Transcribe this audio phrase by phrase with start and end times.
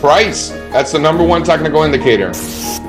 [0.00, 0.50] Price.
[0.70, 2.32] That's the number one technical indicator.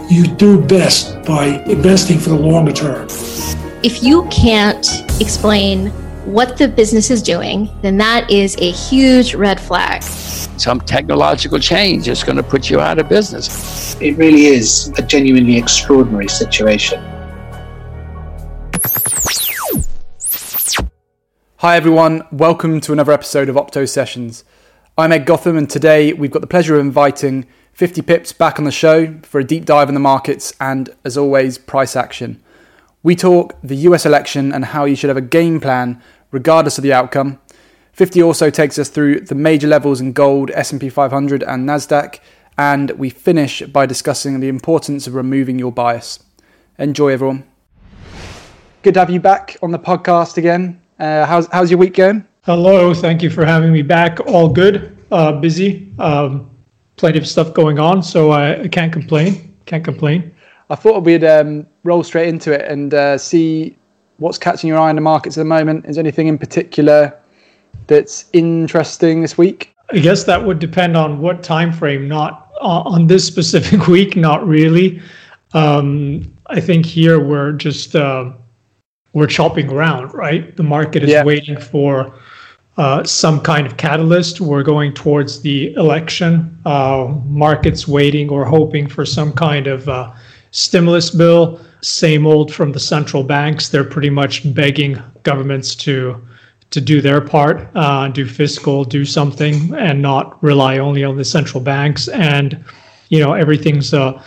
[0.09, 3.07] You do best by investing for the longer term.
[3.83, 4.85] If you can't
[5.19, 5.87] explain
[6.25, 10.03] what the business is doing, then that is a huge red flag.
[10.03, 13.99] Some technological change is going to put you out of business.
[14.01, 17.01] It really is a genuinely extraordinary situation.
[21.61, 22.21] Hi, everyone.
[22.31, 24.43] Welcome to another episode of Opto Sessions.
[24.95, 28.65] I'm Ed Gotham, and today we've got the pleasure of inviting 50 Pips back on
[28.65, 32.43] the show for a deep dive in the markets and, as always, price action.
[33.01, 36.83] We talk the US election and how you should have a game plan regardless of
[36.83, 37.39] the outcome.
[37.93, 42.19] 50 also takes us through the major levels in gold, S&P 500 and Nasdaq,
[42.55, 46.19] and we finish by discussing the importance of removing your bias.
[46.77, 47.45] Enjoy everyone.
[48.83, 50.81] Good to have you back on the podcast again.
[50.99, 52.25] Uh, how's how's your week going?
[52.43, 54.19] Hello, thank you for having me back.
[54.21, 56.49] All good, uh, busy, um,
[56.95, 59.55] plenty of stuff going on, so I, I can't complain.
[59.65, 60.33] Can't complain.
[60.69, 63.77] I thought we'd um, roll straight into it and uh, see
[64.17, 65.85] what's catching your eye in the markets at the moment?
[65.85, 67.17] Is anything in particular
[67.87, 69.75] that's interesting this week?
[69.91, 72.07] I guess that would depend on what time frame.
[72.07, 75.01] Not uh, on this specific week, not really.
[75.53, 78.31] Um, I think here we're just uh,
[79.13, 80.55] we're chopping around, right?
[80.55, 81.23] The market is yeah.
[81.23, 82.13] waiting for
[82.77, 84.39] uh, some kind of catalyst.
[84.39, 86.57] We're going towards the election.
[86.65, 90.13] Uh, markets waiting or hoping for some kind of uh,
[90.51, 93.69] stimulus bill same old from the central banks.
[93.69, 96.21] They're pretty much begging governments to
[96.69, 101.23] to do their part, uh, do fiscal, do something, and not rely only on the
[101.23, 102.09] central banks.
[102.09, 102.63] And
[103.09, 104.21] you know everything's a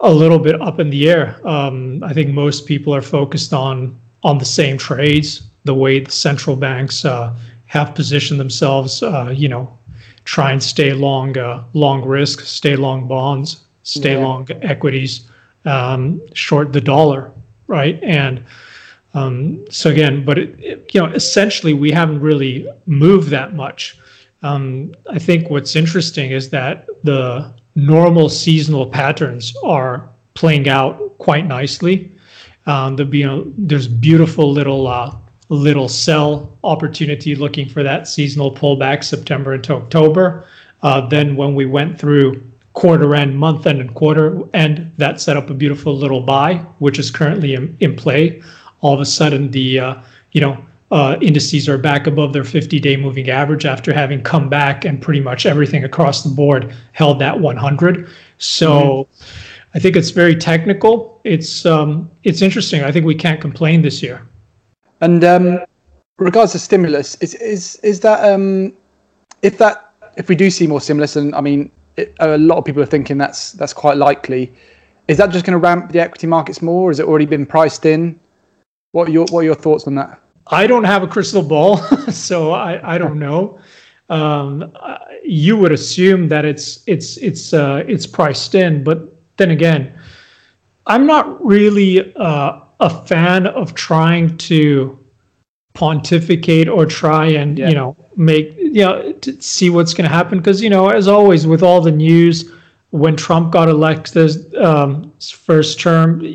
[0.00, 1.40] a little bit up in the air.
[1.46, 6.10] Um, I think most people are focused on on the same trades, the way the
[6.10, 7.34] central banks uh,
[7.66, 9.02] have positioned themselves.
[9.02, 9.64] Uh, you know,
[10.24, 14.26] try and stay long uh, long risk, stay long bonds, stay yeah.
[14.26, 15.28] long equities
[15.64, 17.32] um, short the dollar,
[17.66, 18.02] right?
[18.02, 18.44] And
[19.14, 23.98] um, so again, but it, it, you know, essentially, we haven't really moved that much.
[24.42, 31.46] Um, I think what's interesting is that the normal seasonal patterns are playing out quite
[31.46, 32.12] nicely.
[32.66, 35.16] Um, the, you know, there's beautiful little uh,
[35.48, 40.44] little sell opportunity looking for that seasonal pullback September into October.
[40.82, 45.36] Uh, then when we went through quarter end, month end, and quarter end, that set
[45.36, 48.42] up a beautiful little buy, which is currently in, in play.
[48.80, 50.02] All of a sudden, the uh,
[50.32, 54.84] you know uh, indices are back above their 50-day moving average after having come back
[54.84, 58.08] and pretty much everything across the board held that 100.
[58.38, 59.08] So.
[59.12, 59.52] Mm-hmm.
[59.76, 61.20] I think it's very technical.
[61.24, 62.82] It's um, it's interesting.
[62.82, 64.26] I think we can't complain this year.
[65.02, 65.60] And um,
[66.16, 68.72] regards to stimulus, is is is that um,
[69.42, 72.64] if that if we do see more stimulus, and I mean it, a lot of
[72.64, 74.50] people are thinking that's that's quite likely.
[75.08, 76.88] Is that just going to ramp the equity markets more?
[76.88, 78.18] Has it already been priced in?
[78.92, 80.18] What are your what are your thoughts on that?
[80.46, 81.76] I don't have a crystal ball,
[82.10, 83.60] so I, I don't know.
[84.08, 84.72] Um,
[85.22, 89.92] you would assume that it's it's it's uh, it's priced in, but then again,
[90.86, 94.98] I'm not really uh, a fan of trying to
[95.74, 97.68] pontificate or try and yeah.
[97.68, 101.06] you know make you know to see what's going to happen because you know as
[101.06, 102.50] always with all the news
[102.90, 106.26] when Trump got elected um, first term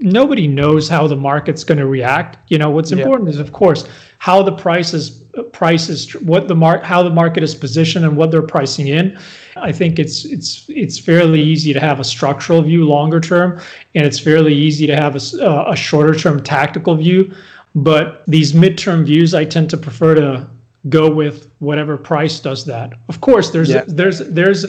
[0.00, 3.34] nobody knows how the market's going to react you know what's important yeah.
[3.34, 5.22] is of course how the prices
[5.52, 9.18] prices what the mark how the market is positioned and what they're pricing in
[9.56, 13.60] i think it's it's it's fairly easy to have a structural view longer term
[13.94, 17.34] and it's fairly easy to have a, uh, a shorter term tactical view
[17.76, 20.48] but these midterm views, I tend to prefer to
[20.88, 22.94] go with whatever price does that.
[23.08, 23.84] Of course, there's yeah.
[23.86, 24.64] there's there's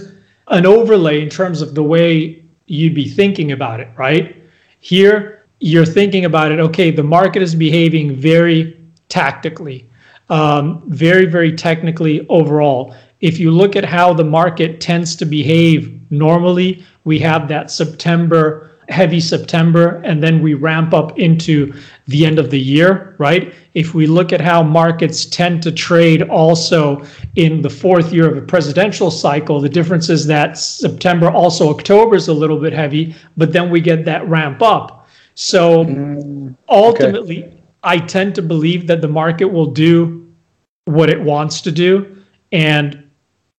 [0.49, 4.35] an overlay in terms of the way you'd be thinking about it, right?
[4.81, 6.59] Here, you're thinking about it.
[6.59, 8.76] Okay, the market is behaving very
[9.09, 9.90] tactically,
[10.29, 12.95] um, very very technically overall.
[13.19, 18.68] If you look at how the market tends to behave normally, we have that September
[18.89, 21.74] heavy September and then we ramp up into
[22.07, 23.54] the end of the year, right?
[23.74, 27.06] If we look at how markets tend to trade also
[27.36, 32.15] in the fourth year of a presidential cycle, the difference is that September, also October
[32.15, 35.07] is a little bit heavy, but then we get that ramp up.
[35.36, 37.56] So mm, ultimately, okay.
[37.88, 40.31] I tend to believe that the market will do
[40.86, 43.04] what it wants to do and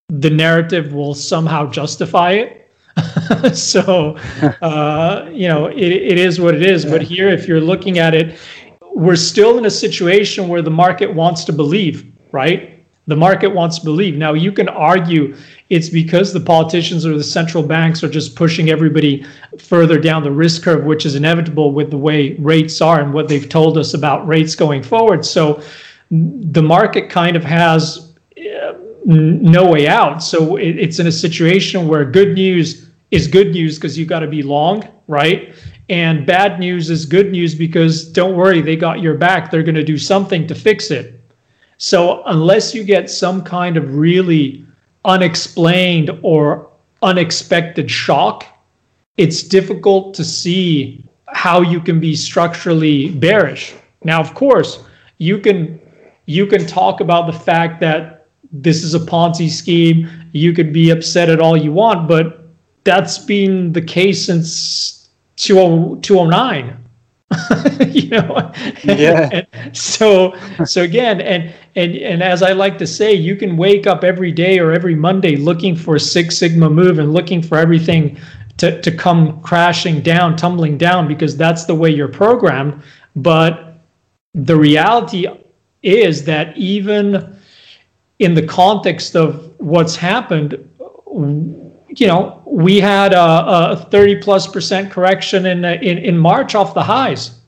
[0.08, 2.58] the narrative will somehow justify it
[3.54, 4.16] so,
[4.62, 6.84] uh, you know, it, it is what it is.
[6.84, 8.38] But here, if you're looking at it,
[8.92, 12.10] we're still in a situation where the market wants to believe.
[12.32, 12.77] right?
[13.08, 14.16] The market wants to believe.
[14.16, 15.34] Now, you can argue
[15.70, 19.24] it's because the politicians or the central banks are just pushing everybody
[19.58, 23.26] further down the risk curve, which is inevitable with the way rates are and what
[23.26, 25.24] they've told us about rates going forward.
[25.24, 25.62] So
[26.10, 28.74] the market kind of has uh,
[29.06, 30.22] no way out.
[30.22, 34.26] So it's in a situation where good news is good news because you've got to
[34.26, 35.54] be long, right?
[35.88, 39.50] And bad news is good news because don't worry, they got your back.
[39.50, 41.17] They're going to do something to fix it.
[41.78, 44.64] So unless you get some kind of really
[45.04, 46.68] unexplained or
[47.02, 48.44] unexpected shock,
[49.16, 53.74] it's difficult to see how you can be structurally bearish.
[54.02, 54.82] Now, of course,
[55.18, 55.80] you can
[56.26, 60.08] you can talk about the fact that this is a Ponzi scheme.
[60.32, 62.48] You could be upset at all you want, but
[62.84, 66.76] that's been the case since 2009.
[67.88, 68.52] you know?
[68.84, 69.28] Yeah.
[69.32, 70.34] And so
[70.64, 74.32] so again and and and as i like to say you can wake up every
[74.32, 78.18] day or every monday looking for a six sigma move and looking for everything
[78.58, 82.82] to, to come crashing down tumbling down because that's the way you're programmed.
[83.16, 83.80] But
[84.34, 85.26] the reality
[85.82, 87.36] is that even
[88.18, 90.68] in the context of what's happened
[91.96, 96.74] you know, we had a, a 30 plus percent correction in, in, in March off
[96.74, 97.40] the highs.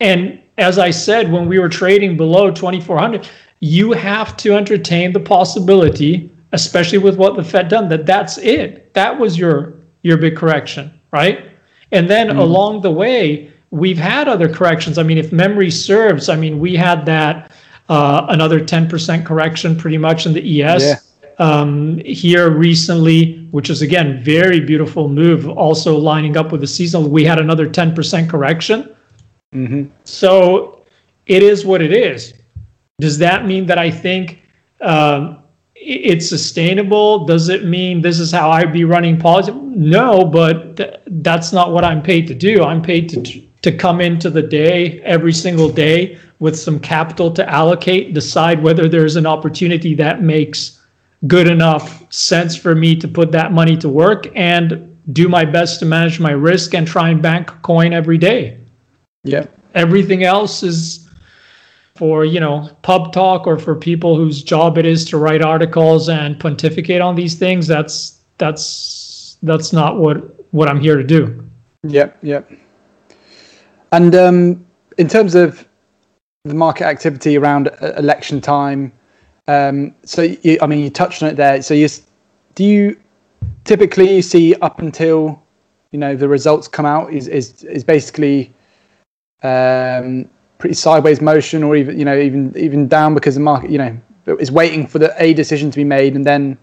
[0.00, 3.28] And as I said, when we were trading below 2400,
[3.60, 8.92] you have to entertain the possibility, especially with what the Fed done, that that's it.
[8.94, 11.50] That was your your big correction, right?
[11.92, 12.38] And then mm-hmm.
[12.38, 14.96] along the way, we've had other corrections.
[14.96, 17.52] I mean, if memory serves, I mean, we had that
[17.90, 20.82] uh, another 10% correction pretty much in the ES.
[20.82, 20.96] Yeah
[21.40, 25.48] um, here recently, which is again very beautiful move.
[25.48, 28.94] Also lining up with the seasonal, we had another ten percent correction.
[29.54, 29.90] Mm-hmm.
[30.04, 30.84] So
[31.26, 32.34] it is what it is.
[33.00, 34.42] Does that mean that I think
[34.82, 35.42] um,
[35.74, 37.24] it's sustainable?
[37.24, 39.52] Does it mean this is how I'd be running policy?
[39.52, 42.62] No, but th- that's not what I'm paid to do.
[42.62, 47.48] I'm paid to to come into the day every single day with some capital to
[47.48, 50.79] allocate, decide whether there's an opportunity that makes
[51.26, 55.80] good enough sense for me to put that money to work and do my best
[55.80, 58.58] to manage my risk and try and bank coin every day.
[59.24, 59.46] Yeah.
[59.74, 61.08] Everything else is
[61.94, 66.08] for, you know, pub talk or for people whose job it is to write articles
[66.08, 67.66] and pontificate on these things.
[67.66, 70.16] That's that's that's not what
[70.52, 71.44] what I'm here to do.
[71.84, 72.50] Yep, yep.
[73.92, 74.66] And um,
[74.98, 75.66] in terms of
[76.44, 78.92] the market activity around uh, election time,
[79.50, 81.60] um, so, you, I mean, you touched on it there.
[81.62, 81.88] So, you
[82.54, 82.96] do you
[83.64, 85.42] typically see up until
[85.92, 88.52] you know the results come out is is is basically
[89.42, 93.78] um, pretty sideways motion, or even you know even even down because the market you
[93.78, 93.96] know
[94.38, 96.56] is waiting for the a decision to be made, and then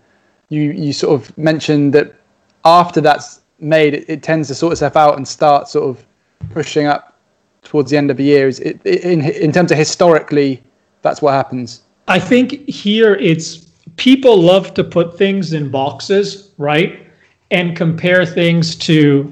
[0.50, 2.16] you you sort of mentioned that
[2.64, 6.06] after that's made, it, it tends to sort itself out and start sort of
[6.52, 7.18] pushing up
[7.64, 8.48] towards the end of the year.
[8.48, 10.64] Is it, in in terms of historically,
[11.02, 11.82] that's what happens.
[12.08, 13.68] I think here it's
[13.98, 17.06] people love to put things in boxes, right?
[17.52, 19.32] And compare things to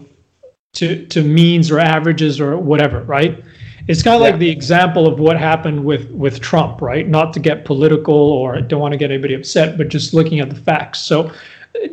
[0.74, 3.44] to to means or averages or whatever, right?
[3.88, 4.32] It's kind of yeah.
[4.32, 7.08] like the example of what happened with with Trump, right?
[7.08, 10.50] Not to get political or don't want to get anybody upset, but just looking at
[10.50, 11.00] the facts.
[11.00, 11.32] So,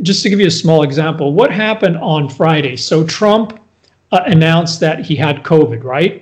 [0.01, 2.77] just to give you a small example, what happened on Friday?
[2.77, 3.61] So Trump
[4.11, 6.22] uh, announced that he had COVID, right?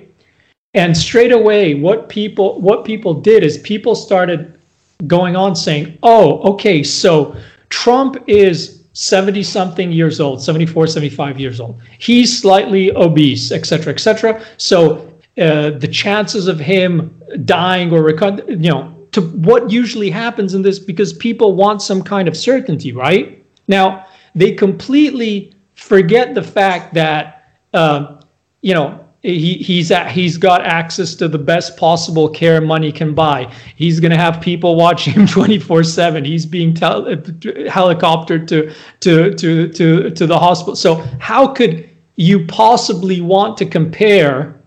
[0.73, 4.57] And straight away, what people what people did is people started
[5.05, 7.35] going on saying, "Oh, okay, so
[7.69, 11.81] Trump is 70 something years old, 74, 75 years old.
[11.97, 14.45] He's slightly obese, etc., etc.
[14.57, 18.09] So uh, the chances of him dying or
[18.49, 22.91] you know, to what usually happens in this because people want some kind of certainty,
[22.91, 23.43] right?
[23.67, 28.21] Now they completely forget the fact that uh,
[28.61, 33.13] you know he, he's at, he's got access to the best possible care money can
[33.13, 33.51] buy.
[33.75, 36.25] He's going to have people watching him 24/7.
[36.25, 40.75] He's being tel- helicoptered to to to to to the hospital.
[40.75, 44.59] So how could you possibly want to compare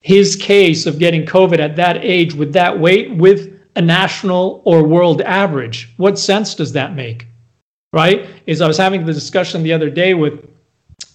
[0.00, 4.84] his case of getting COVID at that age with that weight with a national or
[4.84, 5.92] world average?
[5.96, 7.26] What sense does that make?
[7.92, 8.28] Right?
[8.46, 10.48] Is I was having the discussion the other day with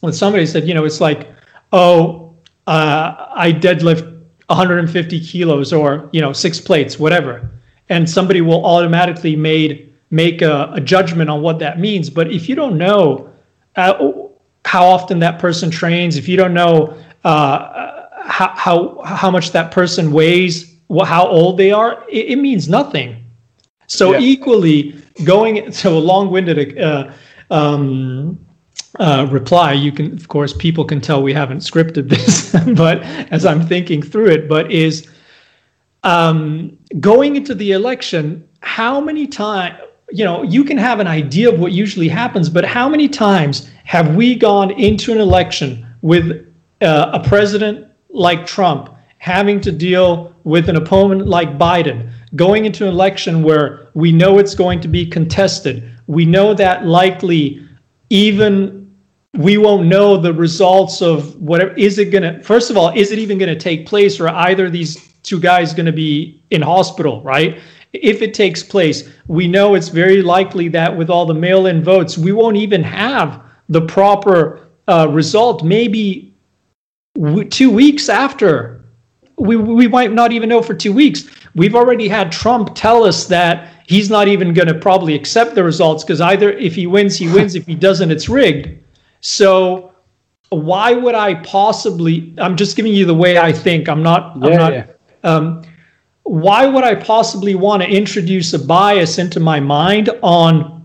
[0.01, 1.27] with somebody said, you know, it's like,
[1.71, 2.26] oh,
[2.67, 4.13] uh, I deadlift
[4.47, 7.49] 150 kilos or you know six plates, whatever,
[7.89, 12.09] and somebody will automatically made make a, a judgment on what that means.
[12.09, 13.29] But if you don't know
[13.75, 14.11] uh,
[14.65, 19.71] how often that person trains, if you don't know uh, how, how how much that
[19.71, 23.23] person weighs, how old they are, it, it means nothing.
[23.87, 24.19] So Yeah.
[24.19, 27.11] equally going so a long-winded uh,
[27.49, 28.37] um,
[28.99, 29.73] uh, reply.
[29.73, 33.01] You can, of course, people can tell we haven't scripted this, but
[33.31, 35.07] as I'm thinking through it, but is
[36.03, 41.49] um, going into the election, how many times, you know, you can have an idea
[41.51, 46.45] of what usually happens, but how many times have we gone into an election with
[46.81, 48.89] uh, a president like Trump
[49.19, 54.39] having to deal with an opponent like Biden, going into an election where we know
[54.39, 55.91] it's going to be contested?
[56.07, 57.67] We know that likely
[58.09, 58.76] even
[59.37, 63.11] we won't know the results of whatever is it going to first of all is
[63.11, 66.61] it even going to take place or either these two guys going to be in
[66.61, 67.59] hospital right?
[67.93, 72.17] If it takes place we know it's very likely that with all the mail-in votes
[72.17, 75.63] we won't even have the proper uh, result.
[75.63, 76.33] Maybe
[77.15, 78.85] w- two weeks after
[79.37, 81.29] we, we might not even know for two weeks.
[81.53, 85.63] We've already had trump tell us that he's not even going to probably accept the
[85.63, 87.53] results because either if he wins he wins.
[87.53, 88.83] If he doesn't it's rigged
[89.21, 89.93] so
[90.49, 92.33] why would I possibly?
[92.37, 93.89] I'm just giving you the way I think.
[93.89, 94.35] I'm not.
[94.35, 94.73] I'm Yeah, not.
[94.73, 94.85] yeah.
[95.23, 95.61] Um,
[96.23, 100.75] why would I possibly want to introduce a bias into my mind on?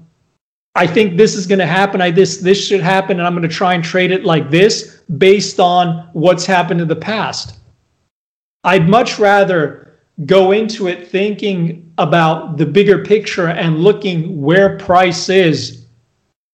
[0.75, 2.01] I think this is going to happen.
[2.01, 5.01] I this this should happen, and I'm going to try and trade it like this
[5.19, 7.59] based on what's happened in the past.
[8.65, 15.29] I'd much rather go into it thinking about the bigger picture and looking where price
[15.29, 15.82] is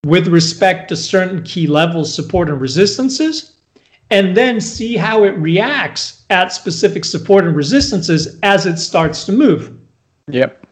[0.05, 3.57] with respect to certain key levels, support and resistances,
[4.11, 9.33] and then see how it reacts at specific support and resistances as it starts to
[9.33, 9.77] move.
[10.29, 10.67] Yep.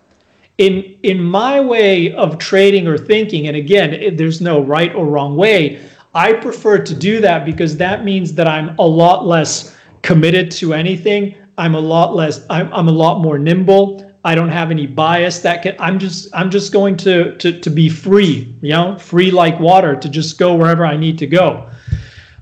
[0.58, 5.06] In in my way of trading or thinking, and again, it- there's no right or
[5.06, 5.78] wrong way.
[6.14, 10.72] I prefer to do that because that means that I'm a lot less committed to
[10.72, 11.34] anything.
[11.58, 12.46] I'm a lot less.
[12.48, 14.05] I'm, I'm a lot more nimble.
[14.26, 15.76] I don't have any bias that can.
[15.78, 16.28] I'm just.
[16.34, 18.52] I'm just going to to to be free.
[18.60, 21.70] You know, free like water to just go wherever I need to go.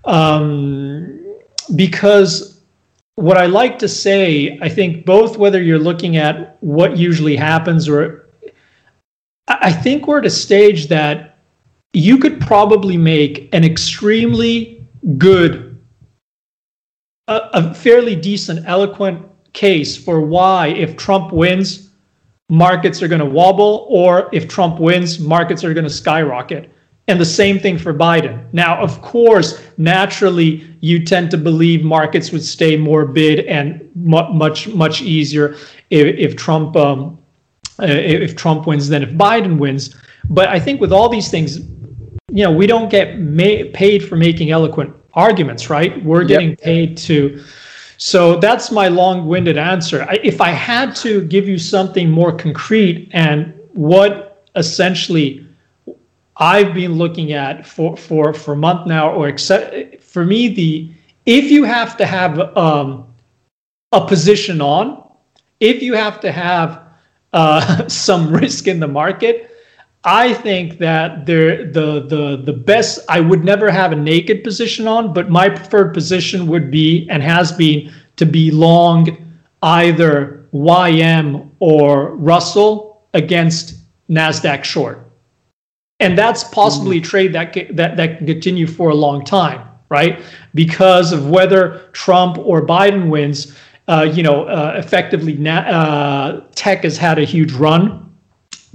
[0.07, 1.21] Um,
[1.77, 2.59] because
[3.17, 7.87] what I like to say, I think both whether you're looking at what usually happens
[7.87, 8.31] or
[9.47, 11.39] I think we're at a stage that
[11.93, 14.87] you could probably make an extremely
[15.19, 15.79] good,
[17.29, 21.91] a, a fairly decent, eloquent case for why, if Trump wins,
[22.51, 26.71] markets are going to wobble, or if Trump wins, markets are going to skyrocket.
[27.09, 28.43] And the same thing for Biden.
[28.53, 34.33] Now, of course, naturally, you tend to believe markets would stay more bid and mu-
[34.33, 35.57] much, much easier
[35.91, 37.19] if, if Trump um,
[37.81, 39.97] uh, if Trump wins than if Biden wins.
[40.31, 44.17] But I think with all these things, you know, we don't get ma- paid for
[44.17, 46.03] making eloquent arguments, right?
[46.05, 47.43] We're getting paid to.
[47.97, 50.03] So that's my long-winded answer.
[50.09, 55.47] I, if I had to give you something more concrete and what essentially
[56.37, 60.91] I've been looking at for for for a month now, or except for me, the
[61.27, 63.07] if you have to have um,
[63.93, 65.09] a position on,
[65.61, 66.83] if you have to have
[67.33, 69.54] uh, some risk in the market,
[70.05, 73.01] I think that there the the the best.
[73.09, 77.23] I would never have a naked position on, but my preferred position would be and
[77.23, 79.17] has been to be long
[79.63, 83.77] either YM or Russell against
[84.11, 85.05] Nasdaq short
[86.01, 90.23] and that's possibly a trade that that that can continue for a long time, right?
[90.55, 93.57] Because of whether Trump or Biden wins,
[93.89, 98.01] uh, you know, uh, effectively, na- uh, tech has had a huge run.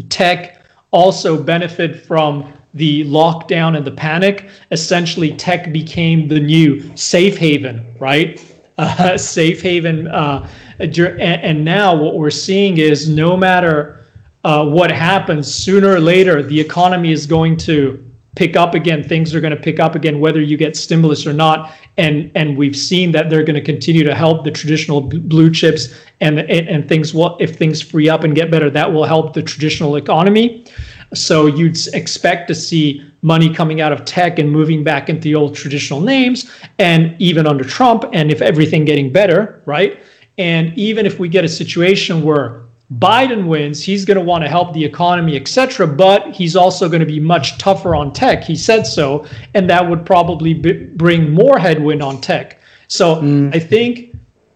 [0.09, 0.58] Tech
[0.91, 4.49] also benefit from the lockdown and the panic.
[4.71, 8.43] Essentially, tech became the new safe haven, right?
[8.79, 10.07] Uh, safe haven.
[10.07, 14.05] Uh, and, now what we're seeing is no matter
[14.45, 19.03] uh, what happens, sooner or later, the economy is going to pick up again.
[19.03, 21.73] Things are going to pick up again, whether you get stimulus or not.
[21.97, 25.93] And and we've seen that they're going to continue to help the traditional blue chips,
[26.21, 29.43] and and, things will if things free up and get better, that will help the
[29.43, 30.65] traditional economy.
[31.13, 35.35] So you'd expect to see money coming out of tech and moving back into the
[35.35, 39.99] old traditional names, and even under Trump, and if everything getting better, right?
[40.37, 44.49] And even if we get a situation where Biden wins, he's going to want to
[44.49, 45.85] help the economy, etc.
[45.85, 48.43] But he's also going to be much tougher on tech.
[48.43, 52.59] He said so, and that would probably b- bring more headwind on tech.
[52.87, 53.21] So
[53.53, 54.15] I think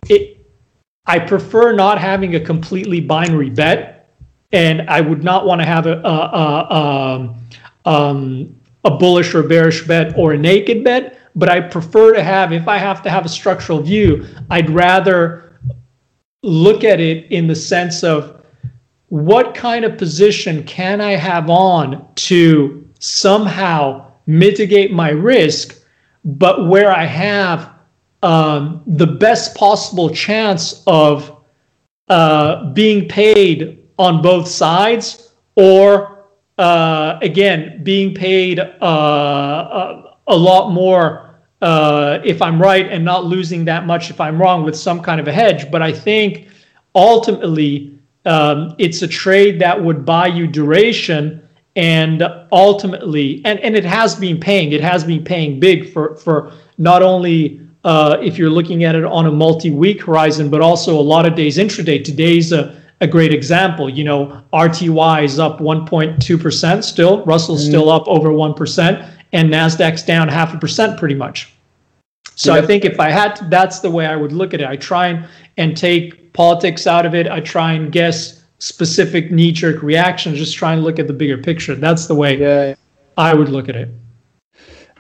[0.10, 0.40] it.
[1.06, 4.10] I prefer not having a completely binary bet,
[4.52, 7.36] and I would not want to have a a, a, um,
[7.86, 11.20] um, a bullish or bearish bet or a naked bet.
[11.36, 15.53] But I prefer to have, if I have to have a structural view, I'd rather
[16.44, 18.42] look at it in the sense of
[19.08, 25.84] what kind of position can I have on to somehow mitigate my risk,
[26.24, 27.72] but where I have
[28.22, 31.44] um, the best possible chance of
[32.08, 36.26] uh, being paid on both sides, or
[36.58, 41.23] uh, again, being paid uh, a, a, lot more
[41.64, 45.22] uh, if I'm right and not losing that much if I'm wrong with some kind
[45.22, 45.72] of a hedge.
[45.72, 46.50] But I think
[46.94, 51.42] ultimately, um, it's a trade that would buy you duration
[51.76, 56.52] and ultimately and, and it has been paying it has been paying big for for
[56.78, 61.02] not only uh, if you're looking at it on a multi-week horizon but also a
[61.02, 66.84] lot of days intraday today's a, a great example you know rty is up 1.2%
[66.84, 67.72] still russell's mm-hmm.
[67.72, 71.52] still up over 1% and nasdaq's down half a percent pretty much
[72.36, 72.64] so yep.
[72.64, 74.76] i think if i had to, that's the way i would look at it i
[74.78, 79.84] try and, and take politics out of it i try and guess specific knee jerk
[79.84, 81.76] reactions, just try and look at the bigger picture.
[81.76, 82.76] That's the way yeah.
[83.18, 83.90] I would look at it.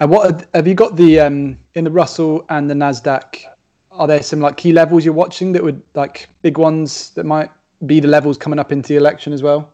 [0.01, 3.45] And what have you got the um, in the Russell and the Nasdaq?
[3.91, 7.51] Are there some like key levels you're watching that would like big ones that might
[7.85, 9.72] be the levels coming up into the election as well?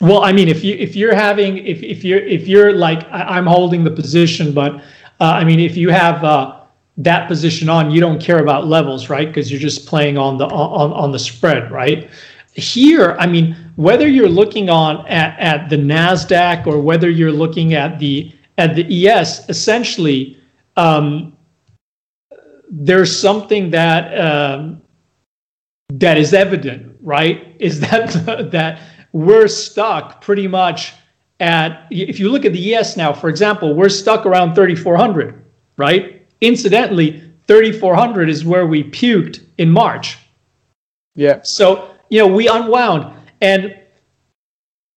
[0.00, 3.46] Well, I mean, if you if you're having if if you're if you're like I'm
[3.46, 4.76] holding the position, but
[5.20, 6.60] uh, I mean, if you have uh,
[6.98, 9.26] that position on, you don't care about levels, right?
[9.26, 12.08] Because you're just playing on the on on the spread, right?
[12.58, 17.74] here, I mean, whether you're looking on at, at the Nasdaq or whether you're looking
[17.74, 20.36] at the at the ES, essentially,
[20.76, 21.36] um,
[22.68, 24.82] there's something that um,
[25.90, 27.56] that is evident, right?
[27.60, 28.10] Is that
[28.52, 28.80] that
[29.12, 30.94] we're stuck pretty much
[31.40, 35.44] at if you look at the ES now, for example, we're stuck around 3,400,
[35.76, 36.26] right?
[36.40, 40.18] Incidentally, 3,400 is where we puked in March.
[41.14, 41.42] Yeah.
[41.42, 43.14] So you know, we unwound.
[43.40, 43.78] And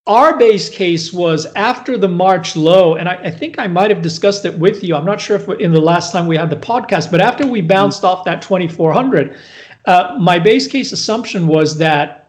[0.08, 4.02] our base case was after the March low, and I, I, think I might have
[4.02, 4.96] discussed it with you.
[4.96, 7.62] I'm not sure if in the last time we had the podcast, but after we
[7.62, 8.18] bounced mm-hmm.
[8.18, 9.38] off that 2400,
[9.86, 12.21] uh, my base case assumption was that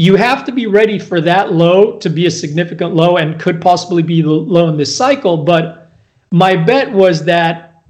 [0.00, 3.60] you have to be ready for that low to be a significant low and could
[3.60, 5.36] possibly be the low in this cycle.
[5.36, 5.92] But
[6.32, 7.82] my bet was that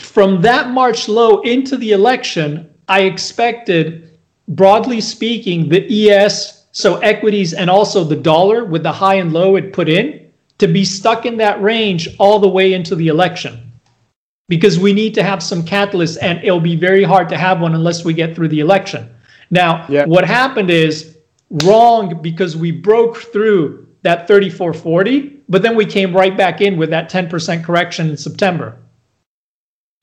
[0.00, 7.54] from that March low into the election, I expected broadly speaking, the ES, so equities
[7.54, 11.24] and also the dollar with the high and low it put in, to be stuck
[11.24, 13.72] in that range all the way into the election.
[14.48, 17.76] Because we need to have some catalyst, and it'll be very hard to have one
[17.76, 19.08] unless we get through the election.
[19.50, 20.04] Now, yeah.
[20.04, 21.13] what happened is
[21.50, 26.90] wrong because we broke through that 3440, but then we came right back in with
[26.90, 28.76] that 10% correction in September.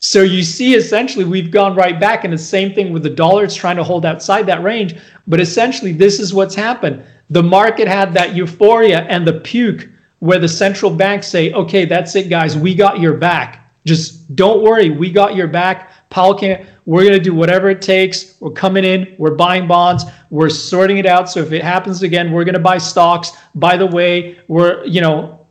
[0.04, 3.44] So you see, essentially, we've gone right back, and the same thing with the dollar.
[3.44, 4.96] It's trying to hold outside that range.
[5.28, 7.04] But essentially, this is what's happened.
[7.30, 9.88] The market had that euphoria and the puke
[10.20, 12.58] where the central banks say, okay, that's it, guys.
[12.58, 13.72] We got your back.
[13.86, 14.90] Just don't worry.
[14.90, 15.92] We got your back.
[16.10, 18.36] Powell can we're going to do whatever it takes.
[18.42, 19.16] We're coming in.
[19.18, 20.04] We're buying bonds.
[20.30, 21.30] We're sorting it out.
[21.30, 23.32] So if it happens again, we're going to buy stocks.
[23.56, 25.48] By the way, we're, you know,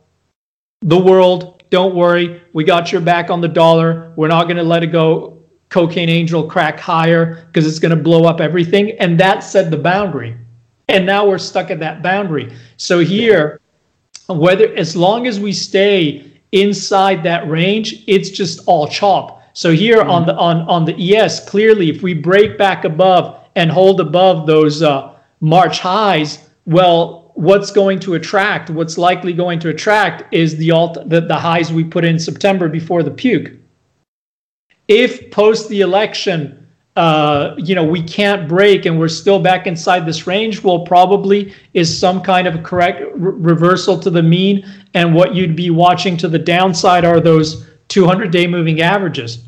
[0.81, 4.13] the world don't worry, we got your back on the dollar.
[4.17, 8.03] We're not going to let it go cocaine angel crack higher because it's going to
[8.03, 8.91] blow up everything.
[8.99, 10.37] And that set the boundary.
[10.89, 12.55] And now we're stuck at that boundary.
[12.77, 13.59] So here,
[14.29, 19.40] whether as long as we stay inside that range, it's just all chop.
[19.53, 20.09] So here mm-hmm.
[20.09, 24.47] on the on on the ES, clearly, if we break back above and hold above
[24.47, 30.57] those uh, March highs, well, what's going to attract, what's likely going to attract is
[30.57, 33.51] the alt the, the highs we put in September before the puke.
[34.87, 40.05] If post the election, uh, you know, we can't break and we're still back inside
[40.05, 44.69] this range, well, probably is some kind of a correct reversal to the mean.
[44.93, 49.43] And what you'd be watching to the downside are those 200 day moving averages.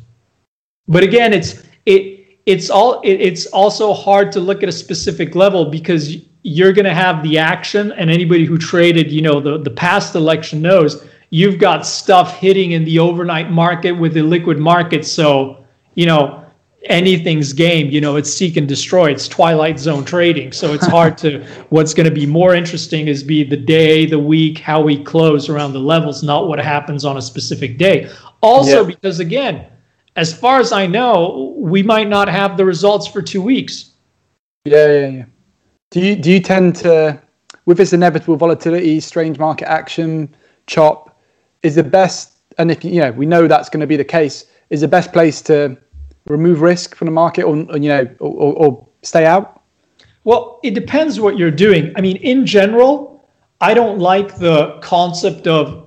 [0.87, 5.33] But again, it's it it's all it, it's also hard to look at a specific
[5.33, 9.57] level because you're going to have the action and anybody who traded you know the,
[9.57, 14.59] the past election knows you've got stuff hitting in the overnight market with the liquid
[14.59, 15.63] market so
[15.95, 16.43] you know
[16.85, 19.11] anything's game you know it's seek and destroy.
[19.11, 20.51] It's twilight zone trading.
[20.51, 24.19] So it's hard to what's going to be more interesting is be the day the
[24.19, 28.09] week how we close around the levels not what happens on a specific day
[28.43, 28.87] also yeah.
[28.87, 29.65] because again
[30.15, 33.91] as far as i know we might not have the results for two weeks
[34.65, 35.25] yeah yeah yeah
[35.93, 37.21] do you do you tend to,
[37.67, 41.21] with this inevitable volatility, strange market action, chop,
[41.61, 42.39] is the best?
[42.57, 44.47] And if you know, we know that's going to be the case.
[44.71, 45.77] Is the best place to
[46.25, 49.61] remove risk from the market, or, or you know, or, or, stay out?
[50.23, 51.93] Well, it depends what you're doing.
[51.95, 53.23] I mean, in general,
[53.61, 55.82] I don't like the concept of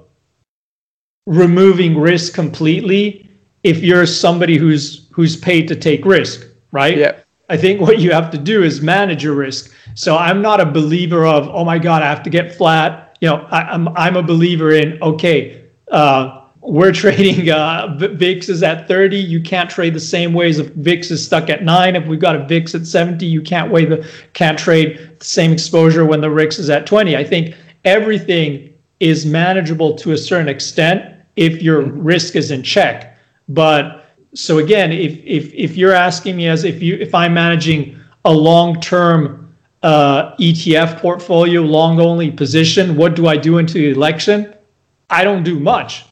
[1.27, 3.29] removing risk completely
[3.65, 6.97] if you're somebody who's who's paid to take risk, right?
[6.97, 7.21] Yeah.
[7.49, 9.73] I think what you have to do is manage your risk.
[9.95, 13.17] So I'm not a believer of, oh my God, I have to get flat.
[13.21, 18.49] You know, I, am I'm, I'm a believer in, okay, uh, we're trading uh, VIX
[18.49, 19.17] is at 30.
[19.17, 21.95] You can't trade the same ways if VIX is stuck at nine.
[21.95, 25.53] If we've got a VIX at 70, you can't weigh the can't trade the same
[25.53, 27.17] exposure when the VIX is at 20.
[27.17, 33.19] I think everything is manageable to a certain extent if your risk is in check.
[33.49, 37.99] But so again, if if if you're asking me as if you if I'm managing
[38.25, 44.53] a long-term uh, ETF portfolio, long only position, what do I do into the election?
[45.11, 46.05] I don't do much.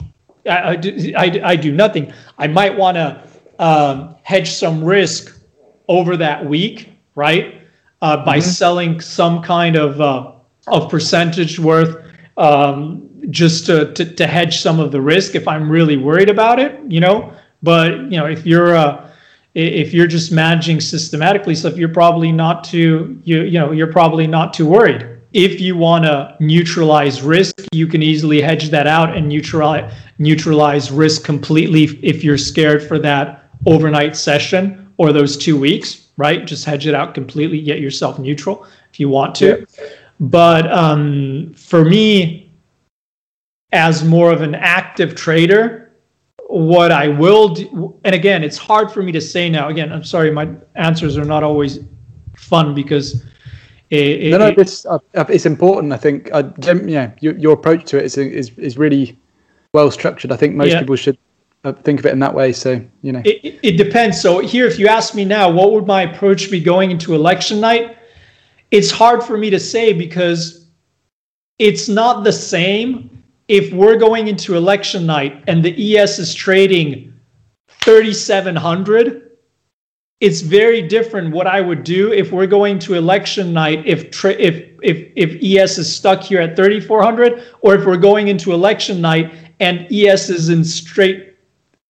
[0.49, 2.13] I, I do I, I do nothing.
[2.39, 3.23] I might want to
[3.59, 5.39] um, hedge some risk
[5.89, 7.61] over that week, right?
[8.01, 8.49] Uh, by mm-hmm.
[8.49, 10.33] selling some kind of uh,
[10.67, 12.05] of percentage worth
[12.37, 16.59] um, just to, to, to hedge some of the risk if I'm really worried about
[16.59, 17.33] it, you know.
[17.63, 19.11] But you know, if you're uh,
[19.55, 24.27] if you're just managing systematically stuff, you're probably not too you you know you're probably
[24.27, 25.09] not too worried.
[25.33, 30.91] If you want to neutralize risk, you can easily hedge that out and neutralize neutralize
[30.91, 36.45] risk completely if you're scared for that overnight session or those two weeks, right?
[36.45, 39.67] Just hedge it out completely, get yourself neutral if you want to.
[39.79, 39.87] Yeah.
[40.21, 42.44] But um, for me,
[43.75, 45.93] as more of an active trader,
[46.47, 49.69] what I will do, and again, it's hard for me to say now.
[49.69, 51.81] Again, I'm sorry, my answers are not always
[52.37, 53.23] fun because.
[53.91, 55.93] It, no, no, it, it's uh, it's important.
[55.93, 59.17] I think, uh, Jim, yeah, your, your approach to it is is is really
[59.73, 60.33] well structured.
[60.33, 60.81] I think most yeah.
[60.81, 61.19] people should
[61.65, 62.53] uh, think of it in that way.
[62.53, 64.21] So you know, it, it depends.
[64.21, 67.61] So here, if you ask me now, what would my approach be going into election
[67.61, 67.99] night?
[68.71, 70.67] It's hard for me to say because
[71.59, 73.14] it's not the same
[73.49, 77.13] if we're going into election night and the ES is trading
[77.69, 79.25] 3700
[80.21, 84.33] it's very different what I would do if we're going to election night if tra-
[84.33, 89.01] if if if ES is stuck here at 3400 or if we're going into election
[89.01, 91.35] night and ES is in straight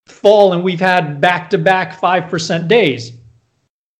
[0.07, 3.13] fall and we've had back to back 5% days.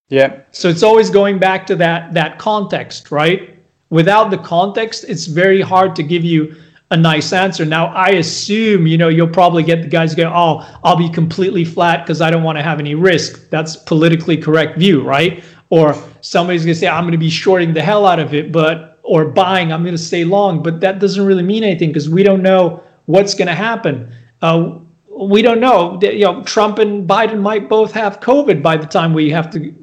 [0.10, 0.42] Yeah.
[0.52, 3.58] So it's always going back to that that context, right?
[3.90, 6.56] Without the context, it's very hard to give you
[6.92, 7.66] a nice answer.
[7.66, 11.66] Now, I assume, you know, you'll probably get the guys go, oh, I'll be completely
[11.66, 13.50] flat because I don't want to have any risk.
[13.50, 15.44] That's politically correct view, right?
[15.72, 18.52] Or somebody's going to say, I'm going to be shorting the hell out of it,
[18.52, 20.62] but, or buying, I'm going to stay long.
[20.62, 24.14] But that doesn't really mean anything because we don't know what's going to happen.
[24.44, 24.78] Uh,
[25.10, 26.00] we don't know.
[26.04, 29.74] You know, Trump and Biden might both have COVID by the time we have to,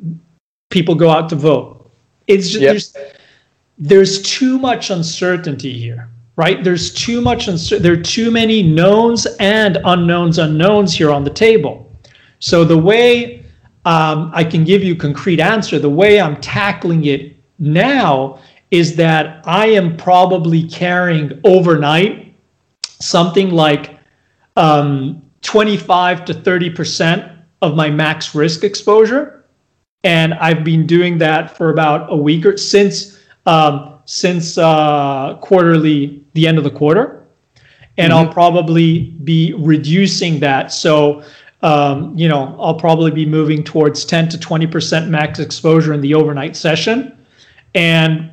[0.70, 1.90] people go out to vote.
[2.28, 2.72] It's just, yep.
[2.72, 2.94] there's,
[3.78, 6.64] there's too much uncertainty here right?
[6.64, 11.94] There's too much, there are too many knowns and unknowns, unknowns here on the table.
[12.38, 13.44] So the way
[13.84, 18.38] um, I can give you a concrete answer, the way I'm tackling it now
[18.70, 22.34] is that I am probably carrying overnight
[22.82, 23.98] something like
[24.56, 29.44] um, 25 to 30 percent of my max risk exposure,
[30.04, 33.11] and I've been doing that for about a week or since
[33.46, 37.26] um, since uh, quarterly, the end of the quarter,
[37.98, 38.26] and mm-hmm.
[38.26, 40.72] I'll probably be reducing that.
[40.72, 41.22] So,
[41.62, 46.14] um, you know, I'll probably be moving towards 10 to 20% max exposure in the
[46.14, 47.18] overnight session.
[47.74, 48.30] And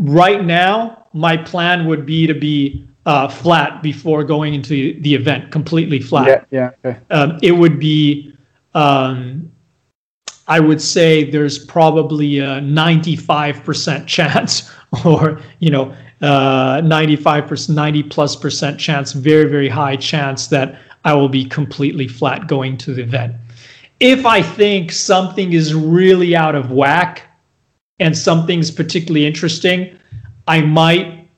[0.00, 5.50] right now, my plan would be to be uh, flat before going into the event,
[5.50, 6.46] completely flat.
[6.50, 6.90] Yeah, yeah.
[6.90, 7.00] Okay.
[7.10, 8.36] Um, it would be
[8.74, 9.50] um,
[10.46, 14.70] I would say there's probably a 95% chance,
[15.04, 21.14] or you know, uh, 95%, 90 plus percent chance, very very high chance that I
[21.14, 23.34] will be completely flat going to the event.
[24.00, 27.22] If I think something is really out of whack
[28.00, 29.98] and something's particularly interesting,
[30.46, 31.28] I might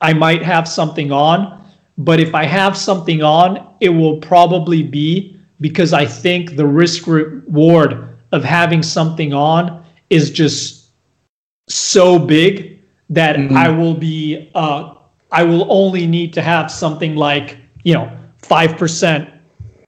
[0.00, 1.58] I might have something on.
[1.98, 7.06] But if I have something on, it will probably be because I think the risk
[7.06, 10.90] reward of having something on is just
[11.68, 13.56] so big that mm-hmm.
[13.56, 14.94] I will be uh,
[15.32, 19.28] I will only need to have something like you know five percent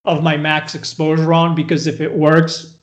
[0.05, 2.79] of my max exposure on because if it works,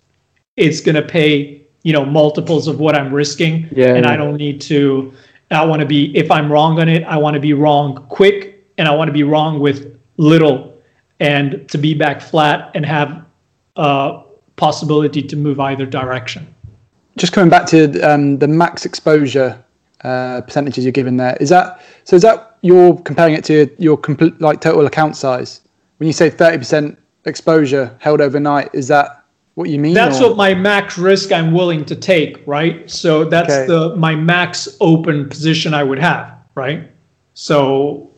[0.58, 4.12] it's gonna pay you know multiples of what I'm risking, yeah, and yeah.
[4.12, 5.14] I don't need to.
[5.52, 8.64] I want to be if I'm wrong on it, I want to be wrong quick,
[8.78, 10.82] and I want to be wrong with little,
[11.20, 13.26] and to be back flat and have
[13.76, 14.24] uh,
[14.60, 16.46] possibility to move either direction.
[17.18, 19.52] just coming back to um, the max exposure
[20.04, 22.16] uh, percentages you're given there, is that so?
[22.16, 25.62] Is that you're comparing it to your complete like total account size?
[25.98, 26.96] When you say 30%
[27.26, 29.08] exposure held overnight, is that
[29.56, 29.94] what you mean?
[29.94, 32.90] That's or- what my max risk I'm willing to take, right?
[32.90, 33.68] So that's Okay.
[33.68, 36.90] the my max open position I would have, right?
[37.34, 38.10] So,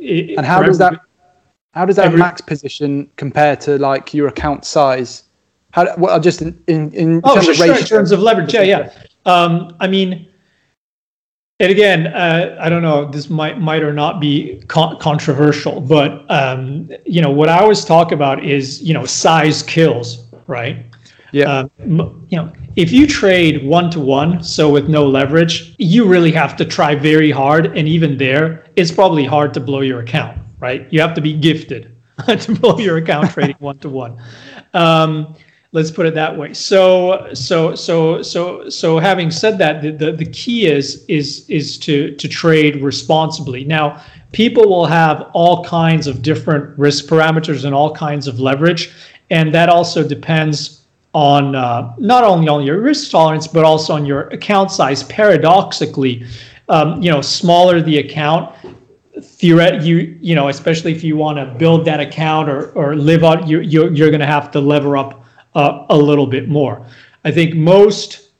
[0.00, 0.94] it, And how does that
[1.72, 5.24] how does that every- max position compare to like your account size?
[5.72, 8.54] How what just in in, in Oh, terms sure, of sure, in terms of leverage,
[8.54, 8.92] yeah, yeah.
[9.26, 10.26] Um, I mean,
[11.60, 13.10] and again, uh, I don't know.
[13.10, 17.84] This might might or not be con- controversial, but um, you know what I always
[17.84, 20.84] talk about is you know size kills, right?
[21.32, 21.44] Yeah.
[21.78, 26.32] Um, you know, if you trade one to one, so with no leverage, you really
[26.32, 30.38] have to try very hard, and even there, it's probably hard to blow your account,
[30.58, 30.86] right?
[30.90, 31.94] You have to be gifted
[32.26, 34.16] to blow your account trading one to one.
[35.72, 36.54] Let's put it that way.
[36.54, 41.76] So, so, so, so, so, having said that, the, the, the key is is is
[41.80, 43.64] to to trade responsibly.
[43.64, 44.02] Now,
[44.32, 48.90] people will have all kinds of different risk parameters and all kinds of leverage,
[49.28, 54.06] and that also depends on uh, not only on your risk tolerance but also on
[54.06, 55.02] your account size.
[55.04, 56.24] Paradoxically,
[56.70, 58.54] um, you know, smaller the account,
[59.18, 63.22] theoret you you know, especially if you want to build that account or or live
[63.22, 65.26] on, you you're you're going to have to lever up
[65.58, 66.86] uh, a little bit more.
[67.24, 68.30] I think most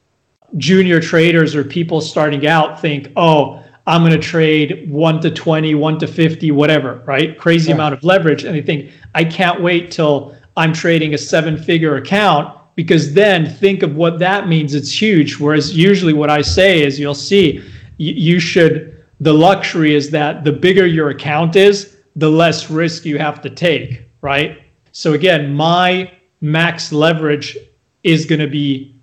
[0.56, 5.74] junior traders or people starting out think, oh, I'm going to trade 1 to 20,
[5.74, 7.36] 1 to 50, whatever, right?
[7.36, 8.44] Crazy amount of leverage.
[8.44, 13.46] And they think, I can't wait till I'm trading a seven figure account because then
[13.46, 14.74] think of what that means.
[14.74, 15.40] It's huge.
[15.40, 17.64] Whereas usually what I say is you'll see,
[17.96, 23.04] you, you should, the luxury is that the bigger your account is, the less risk
[23.04, 24.62] you have to take, right?
[24.92, 27.56] So again, my max leverage
[28.02, 28.94] is going to be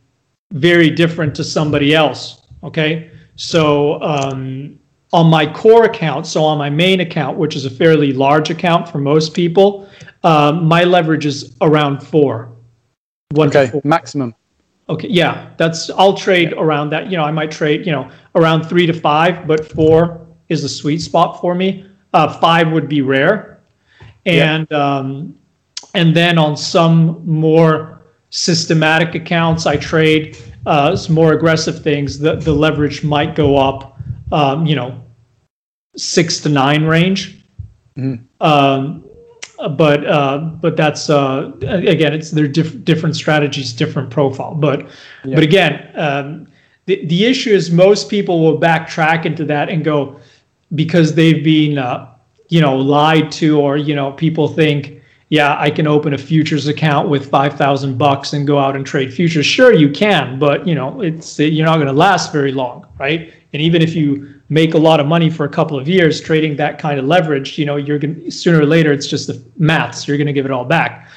[0.52, 2.48] very different to somebody else.
[2.64, 3.12] Okay.
[3.36, 4.80] So um,
[5.12, 8.88] on my core account, so on my main account, which is a fairly large account
[8.88, 9.90] for most people,
[10.24, 12.52] um, my leverage is around four.
[13.32, 13.82] One Okay, four.
[13.84, 14.34] maximum.
[14.88, 17.10] Okay, yeah, that's I'll trade around that.
[17.10, 20.70] You know, I might trade, you know, around three to five, but four is the
[20.70, 21.90] sweet spot for me.
[22.14, 23.62] Uh, five would be rare,
[24.26, 25.38] and um,
[25.96, 32.20] and then on some more systematic accounts, I trade uh, some more aggressive things.
[32.20, 33.98] The the leverage might go up,
[34.32, 35.02] um, you know,
[35.96, 37.44] six to nine range.
[38.42, 39.06] Um,
[39.78, 44.54] but uh, but that's uh, again, it's they're diff- different strategies, different profile.
[44.54, 44.88] But
[45.24, 46.48] but again, um,
[46.88, 50.20] the the issue is most people will backtrack into that and go
[50.74, 52.14] because they've been uh,
[52.50, 55.02] you know lied to, or you know people think.
[55.36, 58.86] Yeah, I can open a futures account with five thousand bucks and go out and
[58.86, 59.46] trade futures.
[59.46, 63.34] Sure, you can, but you know it's you're not going to last very long, right?
[63.52, 66.56] And even if you make a lot of money for a couple of years trading
[66.56, 70.08] that kind of leverage, you know, you're going sooner or later it's just the maths.
[70.08, 71.10] You're going to give it all back.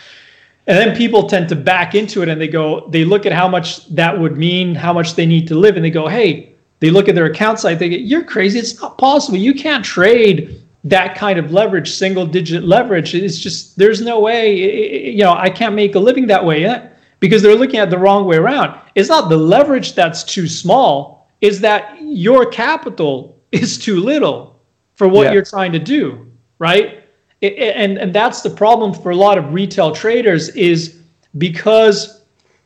[0.67, 3.47] And then people tend to back into it and they go, they look at how
[3.47, 6.91] much that would mean, how much they need to live, and they go, hey, they
[6.91, 8.59] look at their account side, they get, you're crazy.
[8.59, 9.39] It's not possible.
[9.39, 13.15] You can't trade that kind of leverage, single digit leverage.
[13.15, 16.63] It's just, there's no way, you know, I can't make a living that way.
[16.63, 16.89] Yeah?
[17.21, 18.79] Because they're looking at the wrong way around.
[18.95, 24.61] It's not the leverage that's too small is that your capital is too little
[24.95, 25.33] for what Yeah.
[25.35, 26.27] you're trying to do,
[26.59, 27.05] right?
[27.41, 30.99] And and that's the problem for a lot of retail traders is
[31.37, 32.23] because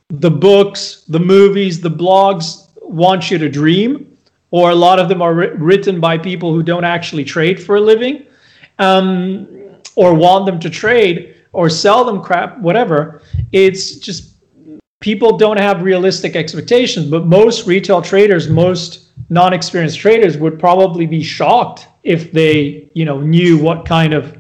[0.09, 4.12] the books, the movies, the blogs want you to dream,
[4.53, 7.75] or a lot of them are writ- written by people who don't actually trade for
[7.77, 8.25] a living,
[8.79, 9.49] um,
[9.97, 13.21] or want them to trade or sell them crap, whatever.
[13.51, 14.33] It's just
[15.01, 21.21] people don't have realistic expectations but most retail traders most non-experienced traders would probably be
[21.25, 24.39] shocked if they you know knew what kind of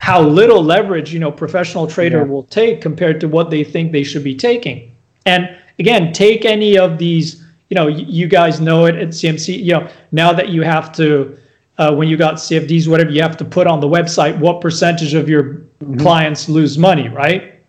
[0.00, 2.24] how little leverage you know professional trader Yeah.
[2.32, 6.78] will take compared to what they think they should be taking and again take any
[6.78, 10.62] of these you know you, guys know it at cmc you know now that you
[10.62, 11.36] have to
[11.78, 15.14] uh, when you got cfds whatever you have to put on the website what percentage
[15.14, 15.62] of your
[15.98, 17.60] clients lose money right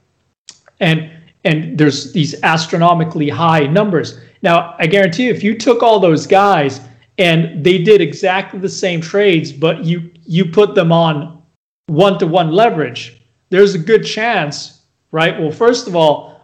[0.80, 1.12] and
[1.46, 4.20] and there's these astronomically high numbers.
[4.42, 6.82] Now, I guarantee you, if you took all those guys
[7.18, 11.42] and they did exactly the same trades, but you you put them on
[11.88, 14.82] one to one leverage, there's a good chance,
[15.12, 15.40] right?
[15.40, 16.39] Well, first of all,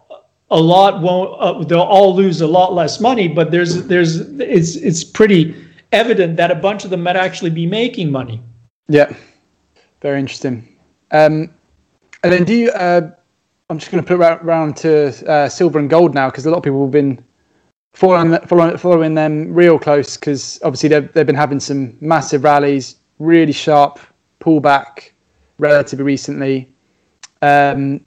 [0.52, 1.40] a lot won't.
[1.40, 5.56] Uh, they'll all lose a lot less money, but there's there's it's it's pretty
[5.92, 8.42] evident that a bunch of them might actually be making money.
[8.88, 9.14] Yeah,
[10.02, 10.78] very interesting.
[11.12, 11.54] Um,
[12.24, 12.72] and then do you?
[12.72, 13.12] Uh,
[13.70, 16.52] I'm just going to put it around to uh, silver and gold now because a
[16.52, 17.24] lot of people have been
[17.94, 22.98] following following following them real close because obviously they've they've been having some massive rallies,
[23.18, 24.00] really sharp
[24.40, 25.10] pullback
[25.58, 26.72] relatively recently.
[27.42, 28.06] Um,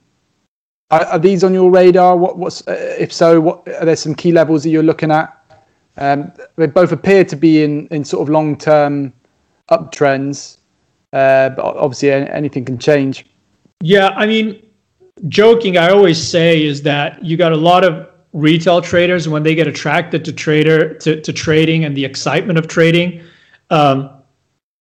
[0.91, 2.17] are, are these on your radar?
[2.17, 3.39] What what's uh, if so?
[3.39, 5.35] What are there some key levels that you're looking at?
[5.97, 9.13] Um, they both appear to be in in sort of long term
[9.69, 10.57] uptrends,
[11.13, 13.25] uh, but obviously anything can change.
[13.81, 14.61] Yeah, I mean,
[15.27, 19.55] joking, I always say is that you got a lot of retail traders when they
[19.55, 23.23] get attracted to trader to, to trading and the excitement of trading,
[23.69, 24.09] um,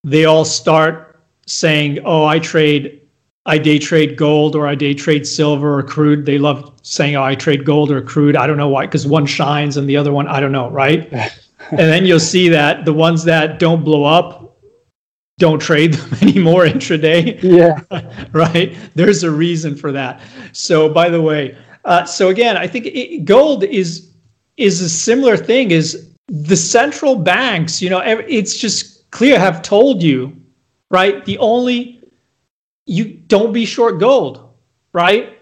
[0.04, 3.00] they all start saying, "Oh, I trade,
[3.48, 7.22] I day trade gold or I day trade silver or crude." They love saying, "Oh,
[7.24, 10.12] I trade gold or crude." I don't know why, because one shines and the other
[10.12, 11.12] one, I don't know, right?
[11.70, 14.48] and then you'll see that the ones that don't blow up
[15.38, 17.40] don't trade them anymore intraday.
[17.42, 17.80] Yeah.
[18.32, 18.76] right.
[18.94, 20.20] There's a reason for that.
[20.52, 24.12] So, by the way, uh, so again, I think it, gold is
[24.56, 25.70] is a similar thing.
[25.70, 27.80] Is the central banks?
[27.80, 30.36] You know, it's just clear have told you,
[30.90, 31.24] right?
[31.24, 31.97] The only
[32.88, 34.52] you don't be short gold,
[34.92, 35.38] right?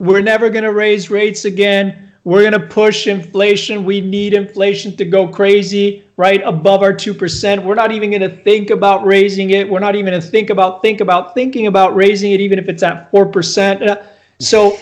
[0.00, 3.84] We're never going to raise rates again we're going to push inflation.
[3.84, 6.40] We need inflation to go crazy, right?
[6.42, 7.62] Above our 2%.
[7.62, 9.68] We're not even going to think about raising it.
[9.68, 12.68] We're not even going to think about, think about, thinking about raising it, even if
[12.68, 14.06] it's at 4%.
[14.40, 14.78] So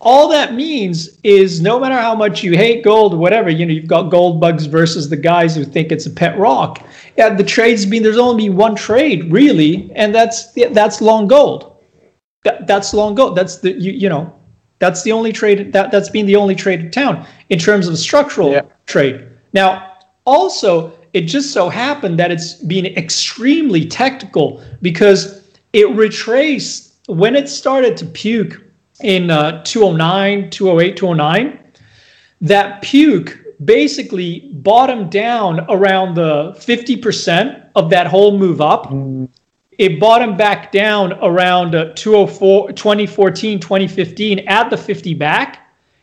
[0.00, 3.72] all that means is no matter how much you hate gold or whatever, you know,
[3.72, 6.82] you've got gold bugs versus the guys who think it's a pet rock.
[7.16, 11.76] Yeah, the trade's been, there's only been one trade really, and that's, that's long gold.
[12.44, 13.36] That, that's long gold.
[13.36, 14.32] That's the, you, you know,
[14.78, 17.96] that's the only trade that that's been the only trade in town in terms of
[17.98, 18.62] structural yeah.
[18.84, 19.26] trade.
[19.52, 19.94] Now,
[20.26, 27.48] also, it just so happened that it's been extremely technical because it retraced when it
[27.48, 28.62] started to puke
[29.02, 31.58] in uh, 209, 208, 209.
[32.40, 38.86] That puke basically bottomed down around the 50% of that whole move up.
[38.86, 39.28] Mm
[39.78, 45.62] it bottomed back down around uh, 204, 2014, 2015 at the 50 back.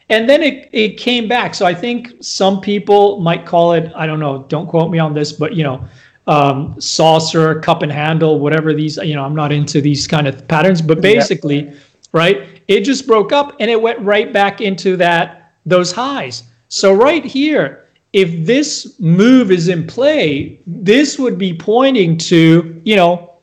[0.09, 1.55] And then it, it came back.
[1.55, 5.13] So I think some people might call it, I don't know, don't quote me on
[5.13, 5.83] this, but you know,
[6.27, 10.47] um, saucer, cup and handle, whatever these, you know, I'm not into these kind of
[10.47, 11.73] patterns, but basically, yeah.
[12.11, 16.43] right, it just broke up and it went right back into that, those highs.
[16.67, 22.95] So right here, if this move is in play, this would be pointing to, you
[22.95, 23.33] know,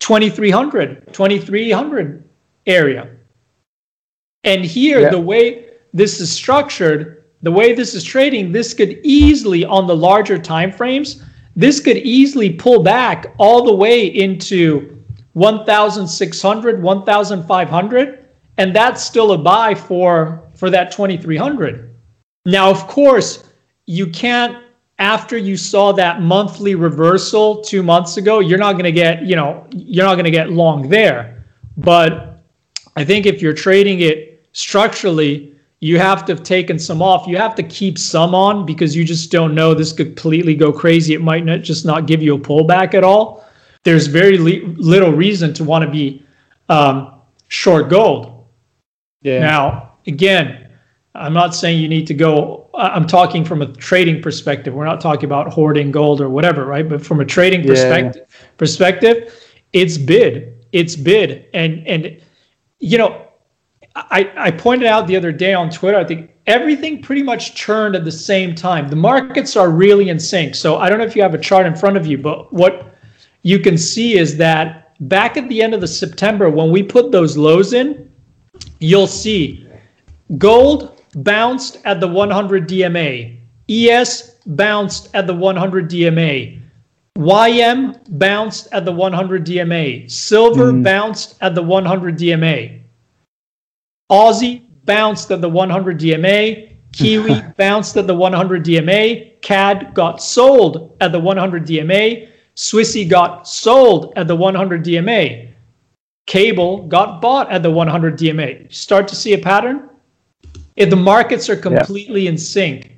[0.00, 2.24] 2300, 2300
[2.66, 3.08] area.
[4.44, 5.10] And here, yeah.
[5.10, 9.96] the way this is structured, the way this is trading, this could easily, on the
[9.96, 11.22] larger time frames,
[11.54, 18.25] this could easily pull back all the way into 1,600, 1,500,
[18.58, 21.94] and that's still a buy for for that 2,300.
[22.46, 23.44] Now, of course,
[23.86, 24.62] you can't
[24.98, 29.36] after you saw that monthly reversal two months ago, you're not going to get, you
[29.36, 31.44] know, you're not going to get long there.
[31.76, 32.42] But
[32.96, 37.26] I think if you're trading it structurally, you have to have taken some off.
[37.26, 39.74] You have to keep some on because you just don't know.
[39.74, 41.12] This could completely go crazy.
[41.12, 43.44] It might not just not give you a pullback at all.
[43.82, 46.24] There's very li- little reason to want to be
[46.70, 47.12] um,
[47.48, 48.35] short gold.
[49.26, 49.40] Yeah.
[49.40, 50.70] Now, again,
[51.14, 52.70] I'm not saying you need to go.
[52.74, 54.72] I'm talking from a trading perspective.
[54.72, 56.88] We're not talking about hoarding gold or whatever, right?
[56.88, 57.68] But from a trading yeah.
[57.68, 62.22] perspective, perspective, it's bid, it's bid, and and
[62.78, 63.26] you know,
[63.96, 65.98] I I pointed out the other day on Twitter.
[65.98, 68.88] I think everything pretty much turned at the same time.
[68.88, 70.54] The markets are really in sync.
[70.54, 72.94] So I don't know if you have a chart in front of you, but what
[73.42, 77.10] you can see is that back at the end of the September when we put
[77.10, 78.05] those lows in,
[78.80, 79.66] you'll see
[80.38, 83.38] gold bounced at the 100 DMA.
[83.68, 86.60] ES bounced at the 100 DMA.
[87.16, 90.10] YM bounced at the 100 DMA.
[90.10, 90.84] Silver mm.
[90.84, 92.82] bounced at the 100 DMA.
[94.10, 96.76] Aussie bounced at the 100 DMA.
[96.92, 99.40] Kiwi bounced at the 100 DMA.
[99.40, 102.28] CAD got sold at the 100 DMA.
[102.54, 105.52] Swissy got sold at the 100 DMA.
[106.26, 108.72] Cable got bought at the 100 DMA.
[108.72, 109.88] Start to see a pattern?
[110.76, 112.30] if the markets are completely yeah.
[112.30, 112.92] in sync.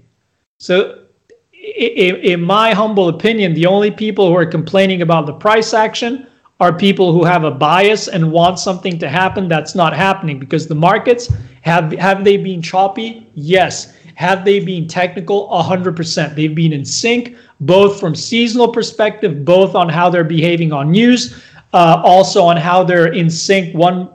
[0.59, 1.05] So,
[1.53, 6.27] in, in my humble opinion, the only people who are complaining about the price action
[6.61, 10.67] are people who have a bias and want something to happen that's not happening because
[10.67, 13.29] the markets have have they been choppy?
[13.35, 13.95] Yes.
[14.15, 15.49] Have they been technical?
[15.49, 16.35] 100%.
[16.35, 21.41] They've been in sync, both from seasonal perspective, both on how they're behaving on news,
[21.73, 24.11] uh, also on how they're in sync one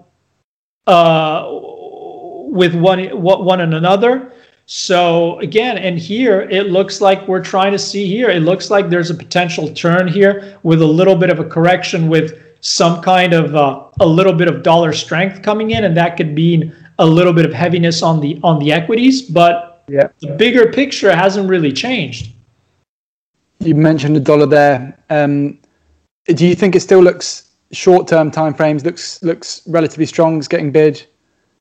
[0.87, 4.31] uh, with one one and another.
[4.65, 8.29] So again, and here it looks like we're trying to see here.
[8.29, 12.07] It looks like there's a potential turn here with a little bit of a correction
[12.07, 16.15] with some kind of uh, a little bit of dollar strength coming in, and that
[16.15, 19.21] could mean a little bit of heaviness on the on the equities.
[19.21, 20.07] But Yeah.
[20.21, 22.31] the bigger picture hasn't really changed.
[23.59, 24.97] You mentioned the dollar there.
[25.09, 25.59] Um,
[26.25, 30.37] do you think it still looks short-term timeframes looks looks relatively strong?
[30.37, 31.05] It's getting bid,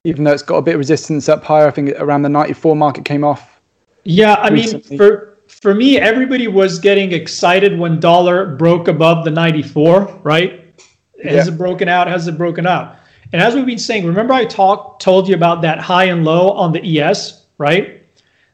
[0.05, 1.67] even though it's got a bit of resistance up higher.
[1.67, 3.61] I think around the 94 market came off.
[4.05, 4.91] Yeah, I recently.
[4.91, 10.61] mean, for for me, everybody was getting excited when dollar broke above the 94, right?
[11.23, 11.53] Has Yeah.
[11.53, 12.07] it broken out?
[12.09, 12.97] Has it broken out?
[13.33, 16.51] And as we've been saying, remember I talked told you about that high and low
[16.51, 18.03] on the ES, right?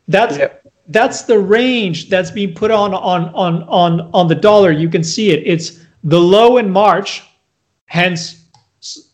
[0.09, 0.62] That's Yep.
[0.88, 4.70] that's the range that's being put on on on on on the dollar.
[4.70, 5.42] You can see it.
[5.46, 7.22] It's the low in March,
[7.86, 8.44] hence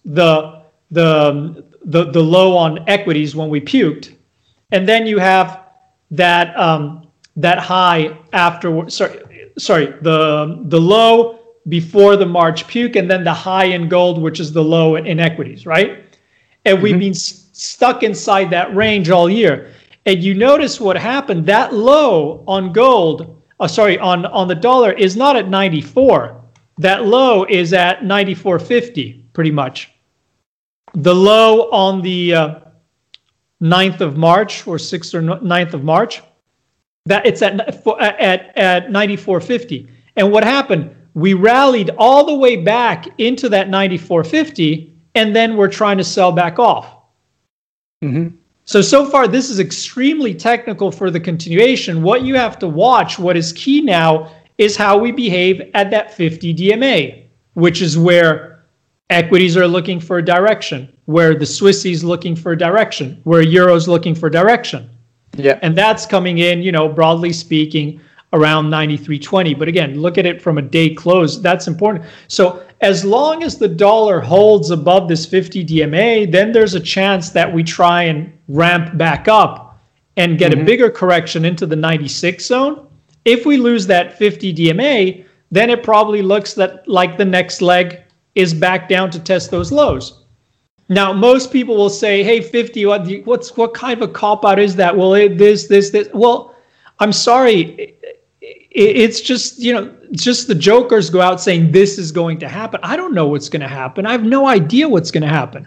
[0.05, 4.15] the the the the low on equities when we puked,
[4.73, 5.61] and then you have
[6.11, 8.89] that um, that high after.
[8.89, 9.21] Sorry,
[9.59, 9.87] sorry.
[10.03, 14.53] The the low before the March puke, and then the high in gold, which is
[14.53, 16.05] the low in equities, right?
[16.65, 19.73] And we've been s- stuck inside that range all year.
[20.07, 21.47] And you notice what happened.
[21.47, 26.44] That low on gold, uh, sorry, on on the dollar is not at 94.
[26.79, 29.93] That low is at 94.50, pretty much.
[30.95, 32.55] The low on the uh,
[33.63, 36.23] 9th of March or 6th or 9th of March,
[37.07, 37.61] that it's at
[37.99, 39.89] at at 94.50.
[40.17, 40.95] And what happened?
[41.15, 46.33] We rallied all the way back into that 94.50, and then we're trying to sell
[46.33, 46.97] back off.
[48.03, 48.37] Mm-hmm.
[48.65, 52.03] So, so far, this is extremely technical for the continuation.
[52.03, 56.15] What you have to watch, what is key now, is how we behave at that
[56.15, 57.25] 50 DMA,
[57.55, 58.65] which is where
[59.11, 63.89] equities are looking for a direction, where the Swissies looking for a direction, where Euro's
[63.89, 64.89] looking for direction.
[65.37, 65.59] Yeah.
[65.63, 68.01] And that's coming in, you know, broadly speaking,
[68.33, 69.59] around 93.20.
[69.59, 71.41] But again, look at it from a day close.
[71.41, 72.05] That's important.
[72.29, 77.31] So as long as the dollar holds above this 50 DMA, then there's a chance
[77.31, 79.81] that we try and ramp back up
[80.17, 80.67] and get a mm-hmm.
[80.67, 82.87] bigger correction into the 96 zone.
[83.25, 88.03] If we lose that 50 DMA, then it probably looks that like the next leg
[88.35, 90.25] is back down to test those lows.
[90.89, 94.59] Now, most people will say, "Hey, 50, what, what's what kind of a cop out
[94.59, 96.09] is that?" Well, it, this, this, this.
[96.13, 96.55] Well,
[96.99, 97.95] I'm sorry,
[98.43, 102.81] it's just you know, just the jokers go out saying this is going to happen.
[102.83, 104.05] I don't know what's going to happen.
[104.05, 105.67] I have no idea what's going to happen.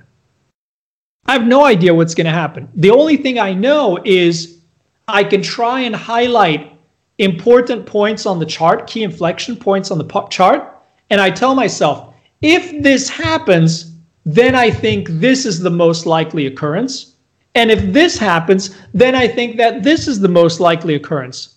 [1.25, 2.69] I have no idea what's going to happen.
[2.75, 4.59] The only thing I know is
[5.07, 6.76] I can try and highlight
[7.17, 10.77] important points on the chart, key inflection points on the chart,
[11.09, 13.93] and I tell myself, if this happens,
[14.25, 17.15] then I think this is the most likely occurrence.
[17.55, 21.55] And if this happens, then I think that this is the most likely occurrence.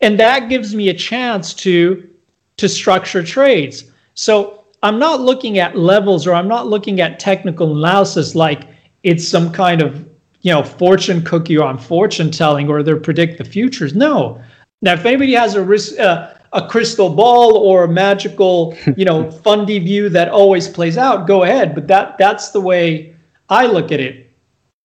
[0.00, 2.08] And that gives me a chance to
[2.56, 3.84] to structure trades.
[4.14, 8.68] So I'm not looking at levels or I'm not looking at technical analysis like
[9.02, 10.08] it's some kind of
[10.42, 13.94] you know fortune cookie or I'm fortune telling or they predict the futures.
[13.94, 14.40] No.
[14.82, 19.30] Now, if anybody has a risk, uh, a crystal ball or a magical, you know,
[19.30, 21.74] fundy view that always plays out, go ahead.
[21.74, 23.14] But that that's the way
[23.48, 24.30] I look at it.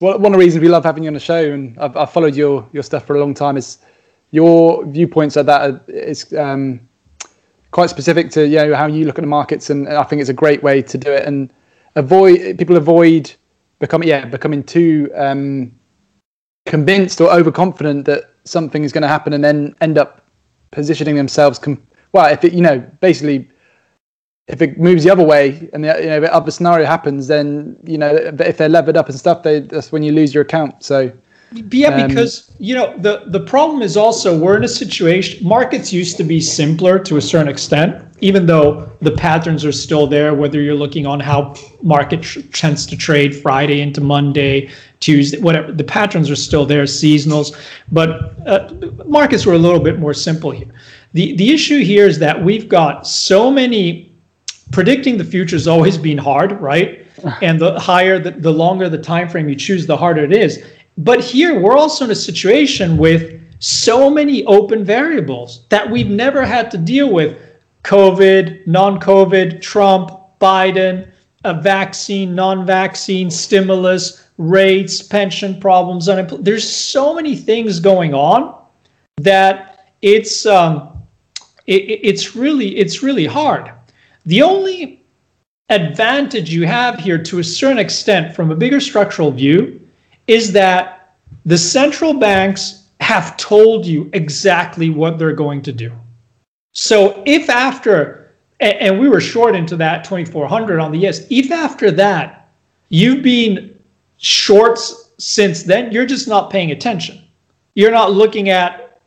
[0.01, 2.11] Well, one of the reasons we love having you on the show, and I've, I've
[2.11, 3.79] followed your your stuff for a long time, is
[4.31, 6.79] your viewpoints like that are, is um,
[7.71, 10.29] quite specific to you know how you look at the markets, and I think it's
[10.29, 11.25] a great way to do it.
[11.25, 11.51] And
[11.95, 13.33] avoid people avoid
[13.79, 15.71] becoming yeah becoming too um,
[16.65, 20.26] convinced or overconfident that something is going to happen, and then end up
[20.72, 21.60] positioning themselves.
[21.60, 21.82] Com-
[22.12, 23.50] well, if it you know basically
[24.50, 27.78] if it moves the other way and the you know the other scenario happens, then
[27.86, 30.84] you know if they're levered up and stuff, they, that's when you lose your account.
[30.84, 31.12] So
[31.72, 35.47] Yeah, Um, because you know the the problem is also we're in a situation.
[35.47, 40.08] Markets used to be simpler to a certain extent, even though the patterns are still
[40.08, 40.34] there.
[40.34, 44.70] Whether you're looking on how market tr- tends to trade Friday into Monday,
[45.00, 47.58] Tuesday, whatever, the patterns are still there, seasonals.
[47.91, 48.74] But uh,
[49.06, 50.68] markets were a little bit more simple here.
[51.14, 54.12] the The issue here is that we've got so many
[54.72, 57.06] predicting the future has always been hard, right?
[57.41, 60.64] And the higher, the, the longer the time frame you choose, the harder it is.
[60.97, 66.45] But here we're also in a situation with so many open variables that we've never
[66.45, 67.38] had to deal with:
[67.84, 71.12] COVID, non-COVID, Trump, Biden,
[71.43, 76.45] a vaccine, non-vaccine, stimulus, rates, pension problems, unemployment.
[76.45, 78.55] There's so many things going on
[79.17, 81.03] that it's um,
[81.67, 83.71] it, it- it's really it's really hard.
[84.25, 85.03] The only
[85.69, 89.79] advantage you have here to a certain extent from a bigger structural view
[90.27, 91.15] is that
[91.45, 95.91] the central banks have told you exactly what they're going to do.
[96.73, 98.28] So if after,
[98.60, 102.49] and we were short into that 2400 on the ES, if after that
[102.89, 103.78] you've been
[104.18, 107.24] shorts since then, you're just not paying attention.
[107.76, 109.01] You're not looking at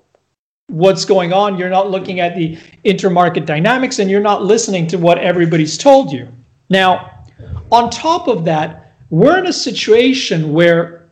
[0.68, 1.58] what's going on.
[1.58, 6.12] You're not looking at the intermarket dynamics and you're not listening to what everybody's told
[6.12, 6.28] you.
[6.70, 7.24] Now,
[7.70, 11.10] on top of that, we're in a situation where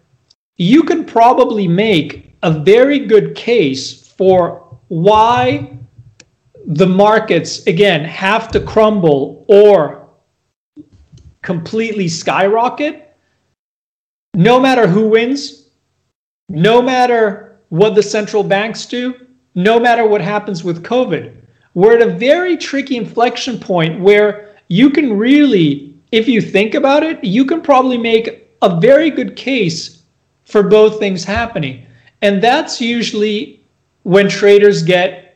[0.57, 5.77] you can probably make a very good case for why
[6.67, 10.09] the markets, again, have to crumble or
[11.43, 13.17] completely skyrocket,
[14.35, 15.69] no matter who wins,
[16.49, 19.15] no matter what the central banks do,
[19.55, 21.35] no matter what happens with COVID.
[21.75, 27.03] We're at a very tricky inflection point where you can really, if you think about
[27.03, 30.03] it, you can probably make a very good case
[30.45, 31.87] for both things happening.
[32.23, 33.61] And that's usually
[34.03, 35.30] when traders get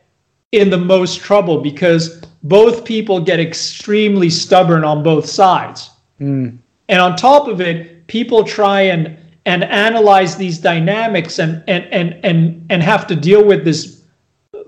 [0.55, 5.91] in the most trouble because both people get extremely stubborn on both sides.
[6.21, 6.57] Mm.
[6.87, 12.19] And on top of it, people try and and analyze these dynamics and and and
[12.23, 14.03] and and have to deal with these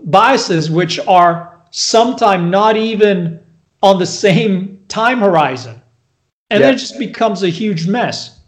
[0.04, 3.40] biases which are sometimes not even
[3.82, 5.82] on the same time horizon.
[6.50, 6.72] And yeah.
[6.72, 8.40] it just becomes a huge mess.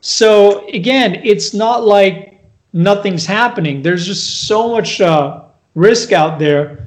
[0.00, 2.30] So again, it's not like
[2.72, 3.82] nothing's happening.
[3.82, 5.42] There's just so much uh,
[5.80, 6.86] risk out there.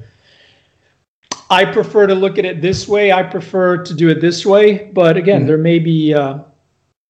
[1.50, 3.12] I prefer to look at it this way.
[3.12, 4.90] I prefer to do it this way.
[4.92, 5.48] But again, mm-hmm.
[5.48, 6.38] there may be uh,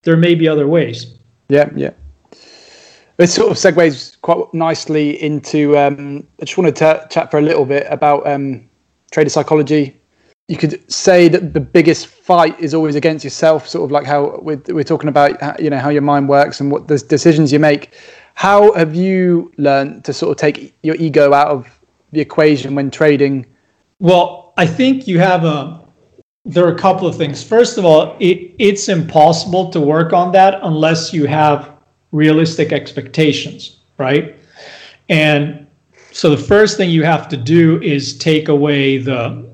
[0.03, 1.13] there may be other ways.
[1.49, 1.91] Yeah, yeah.
[3.17, 5.77] It sort of segues quite nicely into.
[5.77, 8.67] Um, I just wanted to chat for a little bit about um,
[9.11, 9.95] trader psychology.
[10.47, 14.37] You could say that the biggest fight is always against yourself, sort of like how
[14.41, 17.57] we're, we're talking about, you know, how your mind works and what the decisions you
[17.57, 17.95] make.
[18.35, 21.74] How have you learned to sort of take your ego out of
[22.15, 23.45] the equation when trading?
[23.99, 25.81] Well, I think you have a.
[26.45, 27.43] There are a couple of things.
[27.43, 31.71] First of all, it, it's impossible to work on that unless you have
[32.11, 34.35] realistic expectations, right?
[35.09, 35.65] And
[36.11, 39.45] so the first thing you have to do is take away the.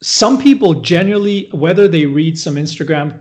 [0.00, 3.20] Some people generally, whether they read some Instagram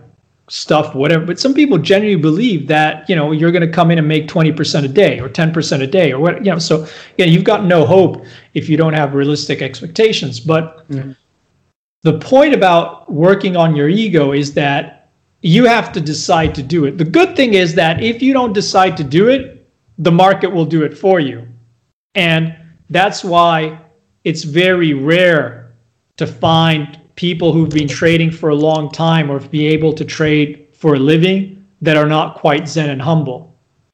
[0.50, 1.26] stuff, whatever.
[1.26, 4.28] But some people genuinely believe that you know you're going to come in and make
[4.28, 6.60] 20% a day or 10% a day or what you know.
[6.60, 6.88] So
[7.18, 10.40] yeah, you've got no hope if you don't have realistic expectations.
[10.40, 11.12] But mm-hmm.
[12.04, 15.10] the point about working on your ego is that
[15.42, 16.98] you have to decide to do it.
[16.98, 20.66] The good thing is that if you don't decide to do it, the market will
[20.66, 21.48] do it for you,
[22.16, 22.56] and
[22.90, 23.80] that's why
[24.24, 25.74] it's very rare
[26.18, 30.68] to find people who've been trading for a long time or be able to trade
[30.72, 33.54] for a living that are not quite zen and humble.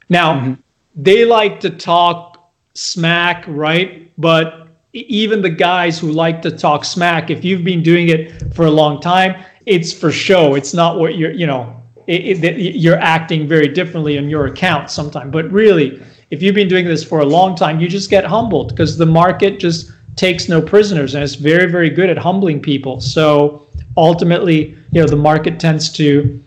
[0.09, 0.53] Now, mm-hmm.
[0.95, 4.11] they like to talk smack, right?
[4.19, 8.65] But even the guys who like to talk smack, if you've been doing it for
[8.65, 10.55] a long time, it's for show.
[10.55, 14.91] It's not what you're, you know, it, it, you're acting very differently on your account
[14.91, 15.31] sometimes.
[15.31, 18.69] But really, if you've been doing this for a long time, you just get humbled
[18.69, 23.01] because the market just takes no prisoners and it's very very good at humbling people.
[23.01, 26.41] So ultimately you know the market tends to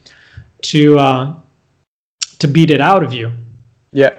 [0.63, 1.35] to uh,
[2.39, 3.33] to beat it out of you.
[3.93, 4.15] Yeah.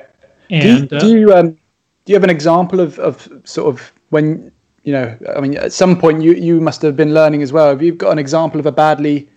[0.50, 1.58] And do you, uh, do you um
[2.06, 4.52] do you have an example of of sort of when
[4.84, 7.68] you know i mean at some point you you must have been learning as well.
[7.70, 9.30] Have you got an example of a badly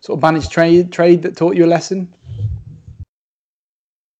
[0.00, 2.14] sort of managed trade trade that taught you a lesson?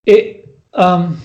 [0.07, 1.20] It um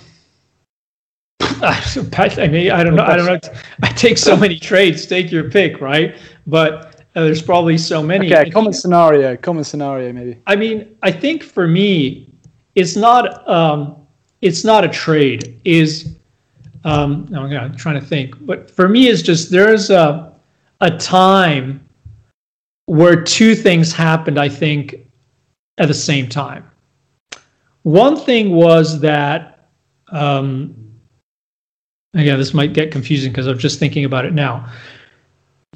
[1.61, 3.03] I mean, I don't know.
[3.03, 3.51] I don't know.
[3.83, 5.05] I take so many trades.
[5.05, 6.15] Take your pick, right?
[6.45, 8.33] But uh, there's probably so many.
[8.33, 9.35] Okay, common scenario.
[9.37, 10.39] Common scenario, maybe.
[10.47, 12.31] I mean, I think for me,
[12.75, 13.47] it's not.
[13.47, 13.95] Um,
[14.41, 15.59] it's not a trade.
[15.65, 16.15] Is
[16.83, 20.33] um, I'm trying to think, but for me, it's just there's a
[20.81, 21.83] a time
[22.85, 24.39] where two things happened.
[24.39, 25.07] I think
[25.77, 26.69] at the same time.
[27.83, 29.69] One thing was that
[30.09, 30.75] um,
[32.13, 34.71] Again, this might get confusing because I'm just thinking about it now.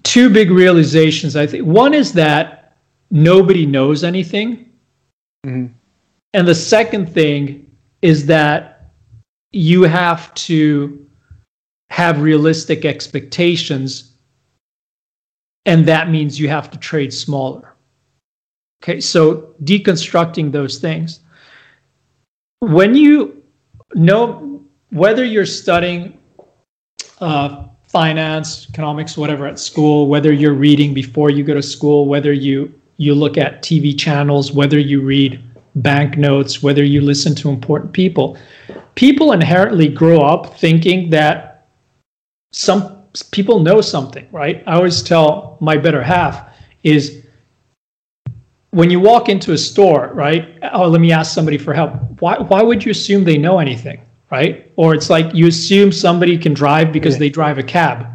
[0.03, 1.65] Two big realizations, I think.
[1.65, 2.77] One is that
[3.11, 4.69] nobody knows anything.
[5.45, 5.73] Mm-hmm.
[6.33, 7.69] And the second thing
[8.01, 8.89] is that
[9.51, 11.05] you have to
[11.89, 14.13] have realistic expectations.
[15.65, 17.75] And that means you have to trade smaller.
[18.81, 21.19] Okay, so deconstructing those things.
[22.59, 23.43] When you
[23.93, 26.17] know whether you're studying
[27.21, 32.33] uh, finance, economics, whatever at school, whether you're reading before you go to school, whether
[32.33, 35.41] you you look at TV channels, whether you read
[35.75, 38.37] banknotes, whether you listen to important people,
[38.95, 41.65] people inherently grow up thinking that
[42.51, 44.63] some people know something, right?
[44.67, 46.47] I always tell my better half
[46.83, 47.23] is
[48.69, 50.59] when you walk into a store, right?
[50.71, 51.93] Oh, let me ask somebody for help.
[52.21, 54.01] Why why would you assume they know anything,
[54.31, 54.71] right?
[54.77, 57.19] Or it's like you assume somebody can drive because yeah.
[57.19, 58.07] they drive a cab.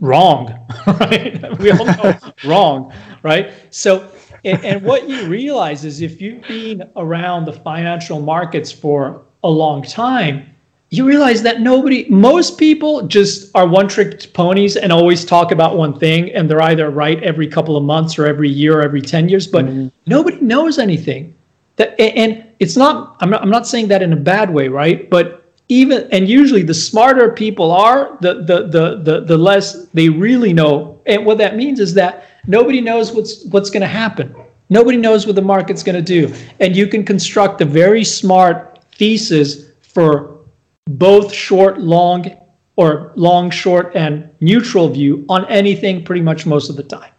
[0.00, 1.58] Wrong, right?
[1.58, 2.92] we all know wrong,
[3.22, 3.52] right?
[3.70, 4.10] So
[4.46, 9.50] and, and what you realize is if you've been around the financial markets for a
[9.50, 10.54] long time,
[10.90, 15.76] you realize that nobody, most people just are one trick ponies and always talk about
[15.76, 19.02] one thing, and they're either right every couple of months or every year or every
[19.02, 19.88] 10 years, but mm-hmm.
[20.06, 21.34] nobody knows anything.
[21.74, 25.10] That, and it's not I'm, not, I'm not saying that in a bad way, right?
[25.10, 30.08] But even, and usually the smarter people are, the, the, the, the, the less they
[30.08, 31.00] really know.
[31.06, 34.34] And what that means is that nobody knows what's, what's going to happen.
[34.68, 36.34] Nobody knows what the market's going to do.
[36.60, 40.38] And you can construct a very smart thesis for
[40.86, 42.36] both short, long,
[42.76, 47.10] or long, short, and neutral view on anything pretty much most of the time.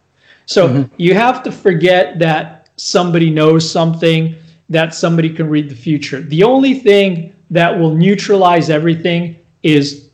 [0.46, 0.94] So mm-hmm.
[0.96, 4.36] you have to forget that somebody knows something,
[4.68, 6.20] that somebody can read the future.
[6.20, 10.10] The only thing that will neutralize everything is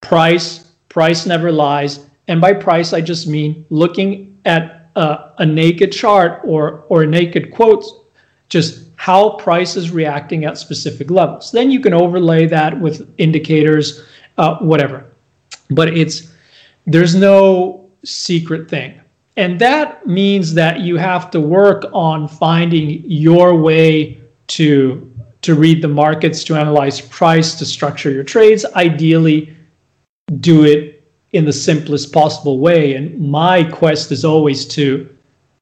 [0.00, 0.72] price.
[0.88, 2.06] Price never lies.
[2.26, 7.52] And by price, I just mean looking at a, a naked chart or, or naked
[7.52, 7.92] quotes,
[8.48, 11.52] just how price is reacting at specific levels.
[11.52, 14.02] Then you can overlay that with indicators,
[14.38, 15.06] uh, whatever.
[15.70, 16.32] But it's
[16.86, 19.00] there's no secret thing.
[19.38, 25.04] And that means that you have to work on finding your way to
[25.42, 28.66] to read the markets, to analyze price, to structure your trades.
[28.74, 29.56] Ideally,
[30.40, 32.96] do it in the simplest possible way.
[32.96, 35.08] And my quest is always to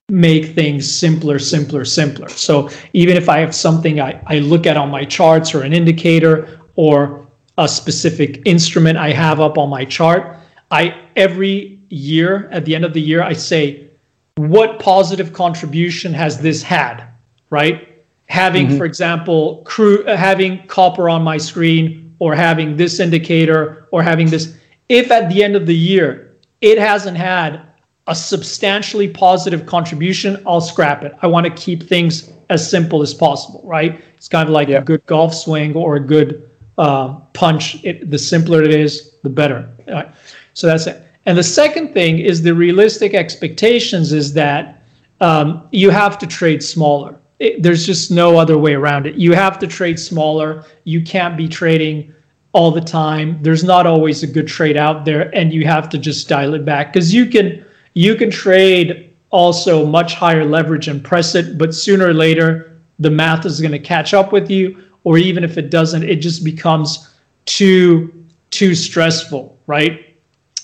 [0.09, 2.29] make things simpler, simpler, simpler.
[2.31, 5.75] So even if I have something I, I look at on my charts or an
[5.75, 7.27] indicator or
[7.59, 10.39] a specific instrument I have up on my chart,
[10.71, 13.89] I every year at the end of the year I say,
[14.37, 17.05] what positive contribution has this had?
[17.51, 18.05] Right?
[18.29, 18.79] Having, mm-hmm.
[18.79, 24.57] for example, crude having copper on my screen or having this indicator or having this.
[24.89, 27.63] If at the end of the year it hasn't had
[28.07, 31.15] a substantially positive contribution, I'll scrap it.
[31.23, 34.01] I want to keep things as simple as possible, right?
[34.17, 34.79] It's kind of like yeah.
[34.79, 37.85] a good golf swing or a good uh, punch.
[37.85, 39.69] It, the simpler it is, the better.
[39.89, 40.09] Right?
[40.55, 41.06] So that's it.
[41.27, 44.83] And the second thing is the realistic expectations is that
[45.21, 47.19] um, you have to trade smaller.
[47.41, 49.17] It, there's just no other way around it.
[49.17, 50.65] You have to trade smaller.
[50.85, 52.15] You can't be trading
[52.53, 53.39] all the time.
[53.43, 56.65] There's not always a good trade out there, and you have to just dial it
[56.65, 61.75] back because you can you can trade also much higher leverage and press it, but
[61.75, 64.83] sooner or later, the math is going to catch up with you.
[65.05, 67.15] Or even if it doesn't, it just becomes
[67.45, 68.13] too
[68.51, 70.06] too stressful, right?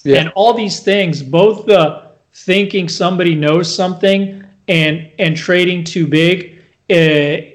[0.05, 0.16] Yeah.
[0.16, 6.62] And all these things, both the thinking somebody knows something and and trading too big,
[6.88, 7.48] it, eh,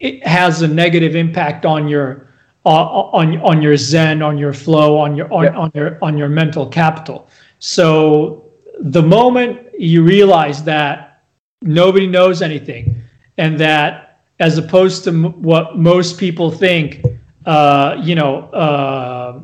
[0.00, 2.28] it has a negative impact on your
[2.64, 5.56] uh, on on your zen, on your flow, on your on, yeah.
[5.56, 7.28] on your on your mental capital.
[7.58, 8.50] So
[8.80, 11.22] the moment you realize that
[11.62, 13.02] nobody knows anything
[13.38, 17.04] and that as opposed to m- what most people think
[17.46, 19.40] uh, you know uh,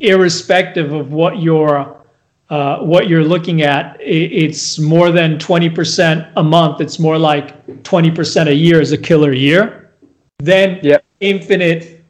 [0.00, 1.96] irrespective of what you're
[2.50, 6.80] uh, what you're looking at it's more than 20% a month.
[6.80, 9.92] It's more like 20% a year is a killer year.
[10.38, 11.04] Then yep.
[11.20, 12.02] infinite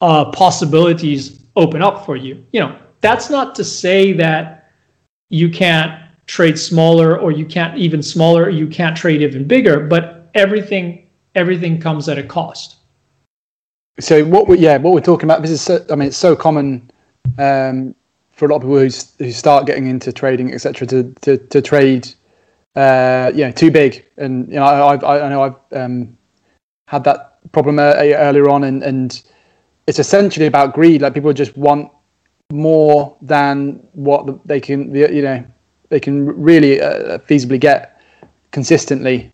[0.00, 2.44] uh, possibilities open up for you.
[2.52, 4.70] You know that's not to say that
[5.30, 10.30] you can't trade smaller or you can't even smaller you can't trade even bigger but
[10.34, 12.76] everything everything comes at a cost.
[13.98, 16.36] So what we yeah what we're talking about this is so, i mean it's so
[16.36, 16.89] common
[17.38, 17.94] um,
[18.32, 18.90] for a lot of people who,
[19.24, 22.08] who start getting into trading etc to, to to trade
[22.76, 24.04] uh you know too big.
[24.16, 26.16] And you know i i, I know i've um,
[26.88, 28.64] had that problem uh, earlier on.
[28.64, 29.22] And and
[29.86, 31.02] it's essentially about greed.
[31.02, 31.90] Like people just want
[32.52, 35.44] more than what they can you know
[35.88, 38.00] they can really uh, feasibly get
[38.50, 39.30] consistently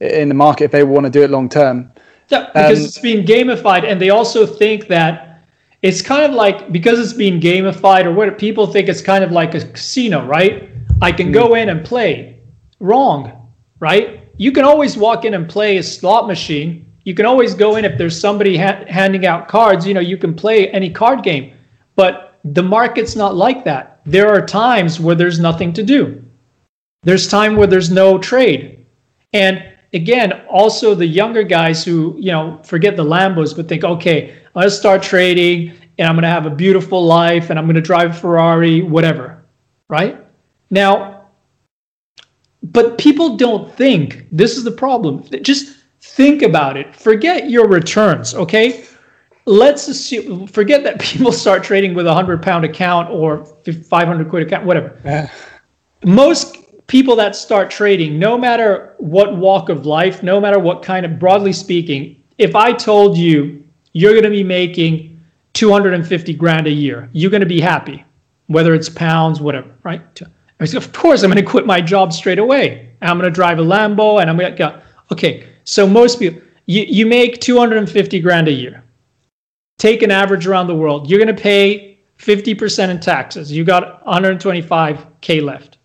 [0.00, 1.90] in the market if they want to do it long term.
[2.28, 5.27] Yeah, because um, it's being gamified, and they also think that
[5.82, 9.32] it's kind of like because it's being gamified, or what people think it's kind of
[9.32, 10.70] like a casino, right?
[11.00, 11.62] I can go mm.
[11.62, 12.40] in and play.
[12.80, 14.20] Wrong, right?
[14.36, 16.92] You can always walk in and play a slot machine.
[17.04, 19.86] You can always go in if there's somebody ha- handing out cards.
[19.86, 21.54] You know, you can play any card game,
[21.96, 26.24] but the market's not like that there are times where there's nothing to do.
[27.02, 28.86] There's time where there's no trade.
[29.34, 29.62] And
[29.92, 34.62] again, also the younger guys who, you know, forget the Lambos, but think, okay, I'm
[34.62, 37.76] going to start trading and I'm going to have a beautiful life and I'm going
[37.76, 39.44] to drive a Ferrari, whatever.
[39.86, 40.18] Right?
[40.68, 41.28] Now,
[42.64, 45.22] but people don't think this is the problem.
[45.42, 46.96] Just think about it.
[46.96, 48.84] Forget your returns, okay?
[49.46, 54.44] Let's assume, forget that people start trading with a 100 pound account or 500 quid
[54.44, 55.30] account, whatever.
[56.04, 56.56] Most
[56.88, 61.16] people that start trading, no matter what walk of life, no matter what kind of,
[61.20, 63.64] broadly speaking, if I told you
[63.98, 65.20] you're going to be making
[65.54, 68.04] 250 grand a year, you're going to be happy,
[68.46, 70.22] whether it's pounds, whatever, right?
[70.60, 72.92] Of course, I'm going to quit my job straight away.
[73.02, 74.80] I'm going to drive a Lambo and I'm going to go.
[75.10, 78.84] Okay, so most people, you, you make 250 grand a year.
[79.78, 81.10] Take an average around the world.
[81.10, 83.50] You're going to pay 50% in taxes.
[83.50, 85.78] You got 125K left.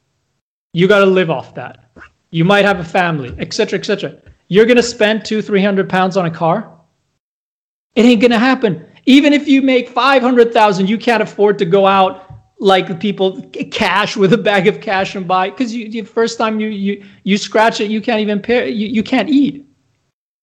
[0.73, 1.89] You got to live off that.
[2.29, 4.21] You might have a family, etc., etc.
[4.49, 6.72] You're going to spend two, 300 pounds on a car?
[7.95, 8.85] It ain't to happen.
[9.05, 12.33] Even if you make 500,000, you can't afford to go out
[12.63, 13.41] like people
[13.71, 17.03] cash with a bag of cash and buy because you the first time you you
[17.23, 19.65] you scratch it you can't even pay you, you can't eat.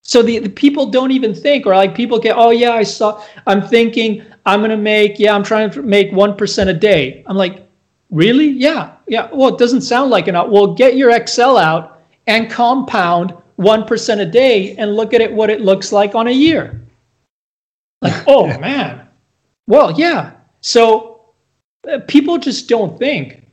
[0.03, 3.25] So the, the people don't even think or like people get oh yeah i saw
[3.47, 7.25] i'm thinking i'm to make yeah i'm trying to make 1% a day.
[7.27, 7.67] I'm like
[8.11, 8.49] really?
[8.49, 9.31] Yeah yeah.
[9.33, 14.27] Well it doesn't sound like enough well get your excel out and compound 1% a
[14.27, 16.80] day and look at it what it looks like on a year
[18.03, 19.07] like oh man.
[19.67, 20.33] Well yeah.
[20.61, 21.33] So
[21.91, 23.47] uh, people just don't think.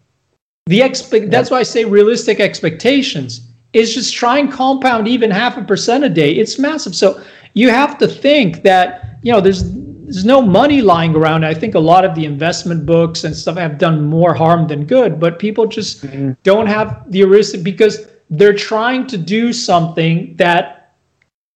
[0.66, 3.42] The expect that's why i say realistic expectations.
[3.74, 6.32] Is just try and compound even half a percent a day.
[6.32, 6.96] It's massive.
[6.96, 7.22] So
[7.54, 9.64] you have to think that you know there's
[10.08, 11.44] there's no money lying around.
[11.44, 14.86] I think a lot of the investment books and stuff have done more harm than
[14.86, 16.32] good but people just mm-hmm.
[16.44, 20.87] don't have the heuristic because they're trying to do something that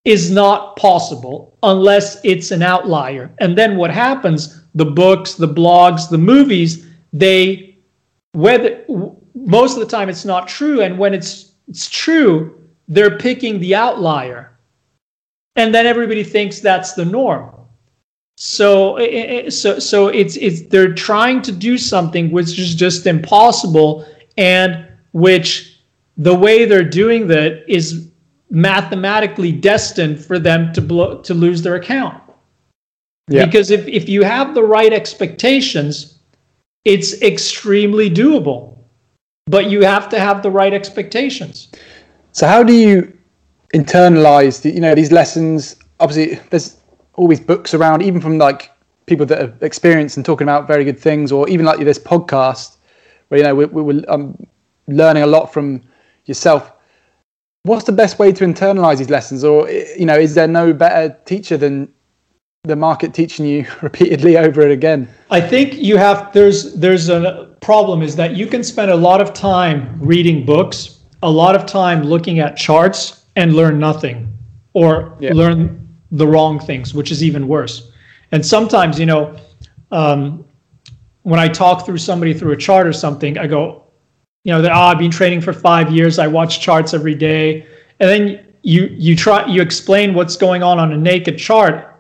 [0.05, 6.09] is not possible unless it's an outlier and then what happens the books, the blogs,
[6.09, 7.77] the movies, they
[8.33, 8.83] whether
[9.35, 13.75] most of the time it's not true, and when it's it's true, they're picking the
[13.75, 14.57] outlier,
[15.55, 17.51] and then everybody thinks that's the norm.
[18.37, 22.75] So eh, eh, eh, so so it's it's they're trying to do something which is
[22.75, 24.05] just impossible,
[24.37, 25.79] and which
[26.17, 28.09] the way they're doing that is
[28.51, 32.21] mathematically destined for them to blow to lose their account.
[33.29, 33.45] Yeah.
[33.45, 36.19] Because if, if you have the right expectations,
[36.83, 38.77] it's extremely doable.
[39.47, 41.69] But you have to have the right expectations.
[42.33, 43.17] So how do you
[43.73, 45.77] internalize the, you know these lessons?
[45.99, 46.77] Obviously, there's
[47.13, 48.71] always books around, even from like
[49.05, 52.77] people that have experienced and talking about very good things, or even like this podcast
[53.29, 54.45] where you know we, we were um,
[54.87, 55.81] learning a lot from
[56.25, 56.71] yourself.
[57.63, 61.15] What's the best way to internalize these lessons, or you know, is there no better
[61.25, 61.93] teacher than
[62.63, 65.07] the market teaching you repeatedly over it again?
[65.29, 69.21] I think you have there's there's a problem is that you can spend a lot
[69.21, 74.31] of time reading books, a lot of time looking at charts and learn nothing
[74.73, 75.31] or yeah.
[75.33, 77.91] learn the wrong things, which is even worse.
[78.31, 79.37] And sometimes, you know,
[79.91, 80.45] um,
[81.23, 83.83] when I talk through somebody through a chart or something, I go,
[84.43, 86.19] you know, that oh, I've been trading for five years.
[86.19, 87.65] I watch charts every day,
[87.99, 91.95] and then you you try you explain what's going on on a naked chart,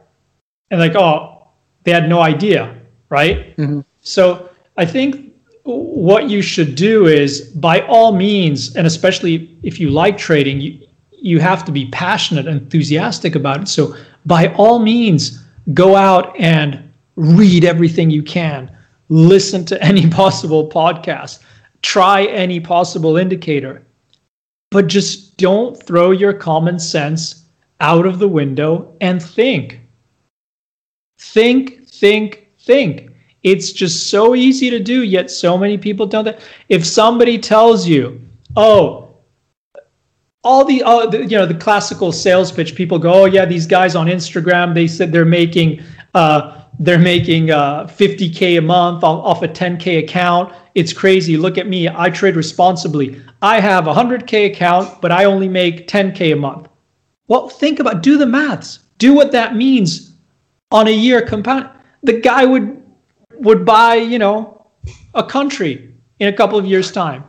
[0.69, 1.47] and like, oh,
[1.83, 2.75] they had no idea,
[3.09, 3.55] right?
[3.57, 3.81] Mm-hmm.
[4.01, 5.33] So I think
[5.63, 10.79] what you should do is, by all means, and especially if you like trading, you
[11.11, 13.67] you have to be passionate, enthusiastic about it.
[13.67, 18.75] So by all means, go out and read everything you can,
[19.09, 21.39] listen to any possible podcast,
[21.81, 23.83] try any possible indicator,
[24.69, 27.45] but just don't throw your common sense
[27.79, 29.81] out of the window and think
[31.21, 33.11] Think, think, think.
[33.43, 36.35] It's just so easy to do, yet so many people don't.
[36.67, 38.19] If somebody tells you,
[38.55, 39.07] oh,
[40.43, 43.67] all the, uh, the, you know the classical sales pitch people go oh yeah these
[43.67, 45.83] guys on instagram they said they're making
[46.15, 50.53] uh, they're making uh, 50k a month off, a 10k account.
[50.73, 51.37] It's crazy.
[51.37, 51.87] Look at me.
[51.89, 53.21] I trade responsibly.
[53.41, 56.67] I have a 100k account but i only make 10k a month.
[57.27, 58.79] Well think about do the maths.
[58.97, 60.13] Do what that means
[60.71, 61.69] on a year compound.
[62.03, 62.81] The guy would
[63.39, 64.67] would buy you know
[65.13, 67.23] a country in a couple of years time.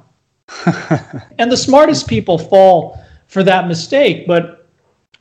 [1.38, 4.68] And the smartest people fall for that mistake but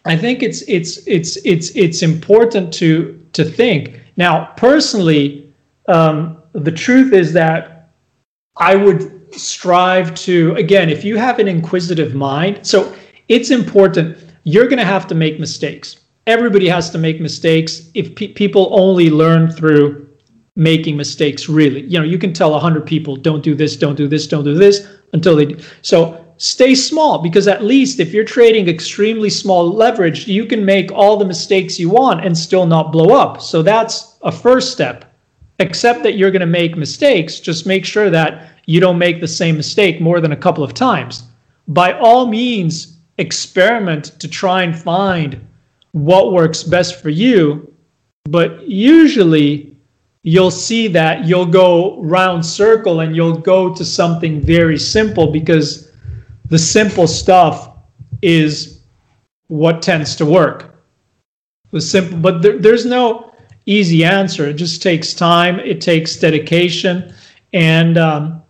[0.04, 4.36] i think it's it's it's it's it's important to to think now
[4.68, 5.24] personally
[5.96, 6.18] um,
[6.54, 7.90] the truth is that
[8.58, 9.02] i would
[9.34, 12.80] strive to again if you have an inquisitive mind so
[13.32, 14.18] it's important.
[14.44, 16.02] You're going to have to make mistakes.
[16.28, 17.90] Everybody has to make mistakes.
[17.94, 20.10] If pe- people only learn through
[20.58, 24.06] making mistakes, really, you know, you can tell 100 people, don't do this, don't do
[24.06, 25.58] this, don't do this until they do.
[25.82, 30.92] So stay small because at least if you're trading extremely small leverage, you can make
[30.92, 33.42] all the mistakes you want and still not blow up.
[33.42, 35.06] So that's a first step.
[35.60, 37.40] Except that you're going to make mistakes.
[37.40, 40.74] Just make sure that you don't make the same mistake more than a couple of
[40.74, 41.24] times.
[41.68, 45.40] By all means, experiment to try and find
[45.92, 47.72] what works best for you.
[48.26, 49.76] But usually,
[50.24, 55.92] you'll see that you'll go round circle and you'll go to something very simple because
[56.46, 57.70] the simple stuff
[58.22, 58.82] is
[59.48, 60.76] what tends to work.
[61.72, 63.31] The simple, but there, there's no
[63.72, 64.48] easy answer.
[64.48, 65.60] It just takes time.
[65.60, 67.14] It takes dedication,
[67.54, 68.44] and um,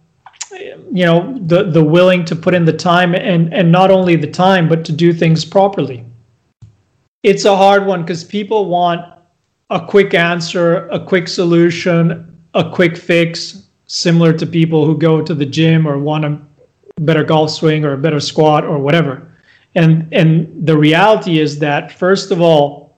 [0.91, 4.31] you know the the willing to put in the time, and and not only the
[4.31, 6.05] time, but to do things properly.
[7.23, 9.05] It's a hard one because people want
[9.69, 15.35] a quick answer, a quick solution, a quick fix, similar to people who go to
[15.35, 16.41] the gym or want a
[16.99, 19.31] better golf swing or a better squat or whatever.
[19.75, 22.90] And and the reality is that first of all,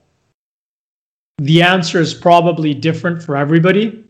[1.38, 4.04] the answer is probably different for everybody.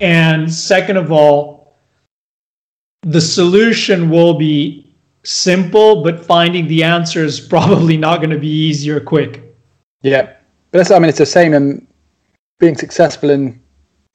[0.00, 1.76] And second of all,
[3.02, 4.94] the solution will be
[5.24, 9.42] simple, but finding the answer is probably not going to be easy or quick.
[10.02, 10.32] Yeah,
[10.70, 11.86] but that's I mean it's the same in
[12.58, 13.60] being successful in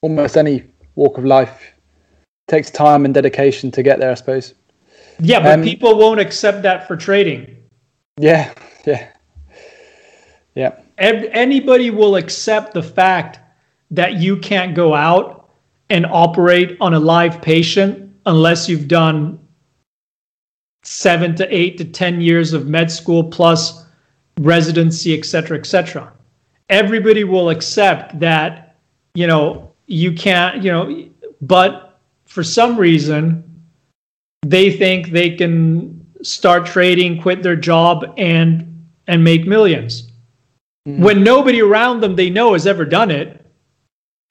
[0.02, 1.72] almost any walk of life
[2.48, 4.54] takes time and dedication to get there, I suppose.
[5.20, 7.56] Yeah, but um, people won't accept that for trading.
[8.18, 8.52] Yeah,
[8.86, 9.08] yeah,
[10.54, 10.78] yeah.
[11.00, 13.40] Anybody will accept the fact
[13.90, 15.50] that you can't go out
[15.88, 19.38] and operate on a live patient unless you've done
[20.84, 23.84] seven to eight to ten years of med school plus
[24.40, 26.12] residency, et cetera, et cetera.
[26.68, 28.76] Everybody will accept that,
[29.14, 31.08] you know, you can't, you know,
[31.40, 33.42] but for some reason,
[34.42, 38.66] they think they can start trading, quit their job, and
[39.06, 40.09] and make 1000000s
[40.86, 41.02] mm-hmm.
[41.02, 43.44] when nobody around them they know has ever done it,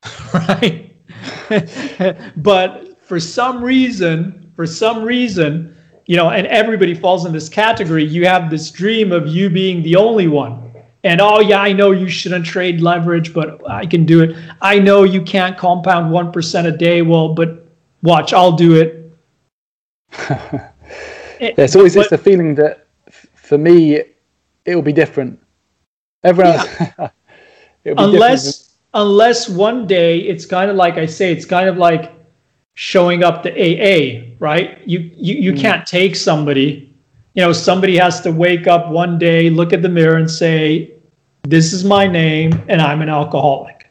[0.33, 0.95] right?
[2.37, 5.75] but for some reason, for some reason,
[6.05, 8.03] you know, and everybody falls in this category.
[8.03, 10.73] You have this dream of you being the only one.
[11.03, 14.35] And oh yeah, I know you shouldn't trade leverage, but I can do it.
[14.61, 17.01] I know you can't compound one percent a day.
[17.01, 17.67] Well, but
[18.03, 19.11] watch, I'll do it.
[20.29, 20.71] yeah,
[21.39, 22.87] it's always but, it's the feeling that
[23.35, 24.01] for me
[24.65, 25.39] it will be different.
[26.23, 27.09] Everyone yeah.
[27.97, 32.11] unless unless one day it's kind of like I say, it's kind of like
[32.73, 34.79] showing up to AA, right?
[34.85, 35.59] You you you mm.
[35.59, 36.85] can't take somebody.
[37.35, 40.91] You know, somebody has to wake up one day, look at the mirror, and say,
[41.43, 43.89] "This is my name, and I'm an alcoholic."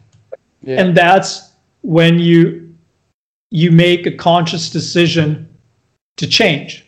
[0.62, 0.80] Yeah.
[0.80, 1.52] And that's
[1.82, 2.74] when you
[3.50, 5.48] you make a conscious decision
[6.16, 6.84] to change.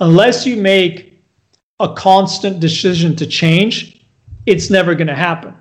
[0.00, 1.22] Unless you make
[1.80, 3.95] a constant decision to change,
[4.46, 5.54] it's never going to happen.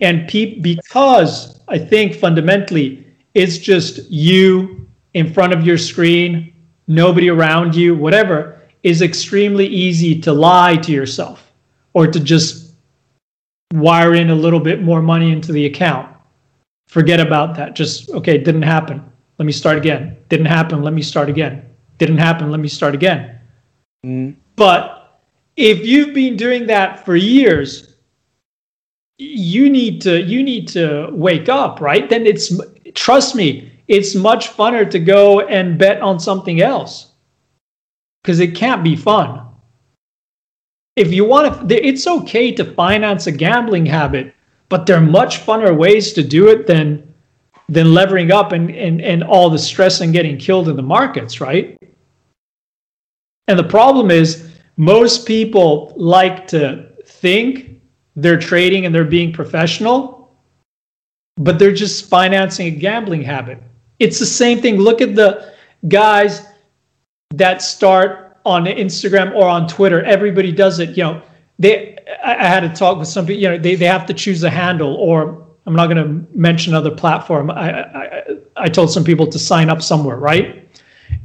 [0.00, 6.52] And pe- because I think fundamentally it's just you in front of your screen,
[6.86, 11.52] nobody around you, whatever, is extremely easy to lie to yourself
[11.92, 12.74] or to just
[13.74, 16.10] wire in a little bit more money into the account
[16.90, 17.76] forget about that.
[17.76, 19.00] Just, okay, it didn't happen.
[19.38, 20.16] Let me start again.
[20.28, 20.82] Didn't happen.
[20.82, 21.64] Let me start again.
[21.98, 22.50] Didn't happen.
[22.50, 23.38] Let me start again.
[24.04, 24.34] Mm.
[24.56, 24.99] But
[25.56, 27.94] if you've been doing that for years,
[29.18, 32.08] you need to you need to wake up, right?
[32.08, 32.58] Then it's
[32.94, 37.12] trust me, it's much funner to go and bet on something else
[38.22, 39.46] because it can't be fun.
[40.96, 44.34] If you want to, it's okay to finance a gambling habit
[44.70, 47.06] but there are much funner ways to do it than
[47.68, 51.40] than levering up and, and, and all the stress and getting killed in the markets,
[51.40, 51.80] right?
[53.46, 54.49] And the problem is
[54.80, 57.82] most people like to think
[58.16, 60.34] they're trading and they're being professional,
[61.36, 63.62] but they're just financing a gambling habit.
[63.98, 64.78] It's the same thing.
[64.78, 65.52] Look at the
[65.88, 66.46] guys
[67.34, 70.02] that start on Instagram or on Twitter.
[70.02, 70.96] Everybody does it.
[70.96, 71.22] You know,
[71.58, 73.42] they I, had to talk with some people.
[73.42, 76.72] You know, they, they have to choose a handle, or I'm not going to mention
[76.72, 77.50] another platform.
[77.50, 78.22] I, I
[78.56, 80.66] I told some people to sign up somewhere, right?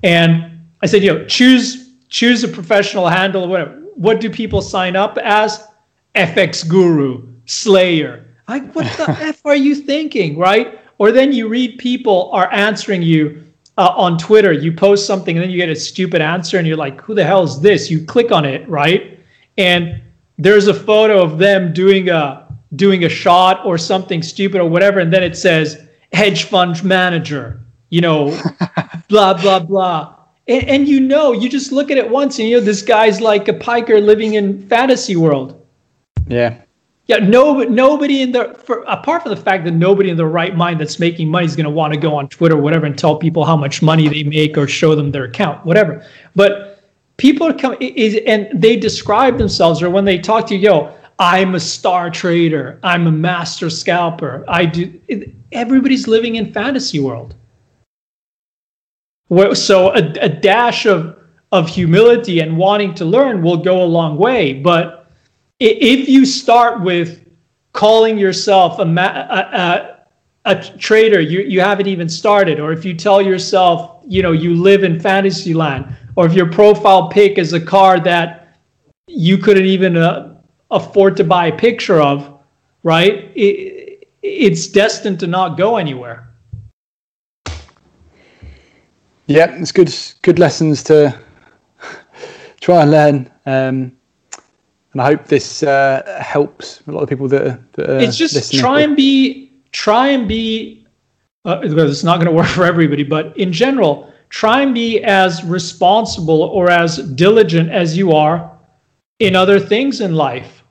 [0.03, 3.81] And I said, you know, choose choose a professional handle or whatever.
[3.95, 5.67] What do people sign up as?
[6.15, 8.25] FX Guru, Slayer.
[8.47, 10.79] Like, what the f are you thinking, right?
[10.97, 13.43] Or then you read people are answering you
[13.77, 16.77] uh, on Twitter, you post something and then you get a stupid answer and you're
[16.77, 17.91] like, who the hell is this?
[17.91, 19.19] You click on it, right?
[19.57, 20.01] And
[20.37, 22.43] there's a photo of them doing a
[22.75, 27.61] doing a shot or something stupid or whatever, and then it says hedge fund manager,
[27.89, 28.37] you know,
[29.07, 30.14] blah blah blah.
[30.47, 33.21] And, and you know, you just look at it once and you know this guy's
[33.21, 35.65] like a piker living in fantasy world.
[36.27, 36.61] Yeah.
[37.07, 40.55] Yeah, no, nobody in the for, apart from the fact that nobody in the right
[40.55, 42.97] mind that's making money is going to want to go on Twitter or whatever and
[42.97, 46.03] tell people how much money they make or show them their account, whatever.
[46.35, 46.83] But
[47.17, 51.53] people come is and they describe themselves or when they talk to you, yo, I'm
[51.53, 54.43] a star trader, I'm a master scalper.
[54.47, 54.99] I do.
[55.51, 57.35] Everybody's living in fantasy world.
[59.29, 61.17] So a, a dash of
[61.51, 65.05] of humility and wanting to learn will go a long way, but
[65.59, 67.21] if you start with
[67.71, 69.97] calling yourself a, a,
[70.45, 74.31] a, a, trader, you, you haven't even started, or if you tell yourself, you know,
[74.31, 78.57] you live in fantasy land, or if your profile pic is a car that
[79.07, 80.35] you couldn't even uh,
[80.71, 82.39] afford to buy a picture of,
[82.83, 83.31] right?
[83.35, 86.33] It, it's destined to not go anywhere.
[89.27, 89.93] Yeah, it's good.
[90.21, 91.17] Good lessons to
[92.61, 93.31] try and learn.
[93.45, 93.97] Um,
[94.93, 97.65] and I hope this uh, helps a lot of people that are.
[97.73, 100.85] That are it's just try and be try and be.
[101.43, 105.43] Uh, it's not going to work for everybody, but in general, try and be as
[105.43, 108.51] responsible or as diligent as you are
[109.19, 110.63] in other things in life.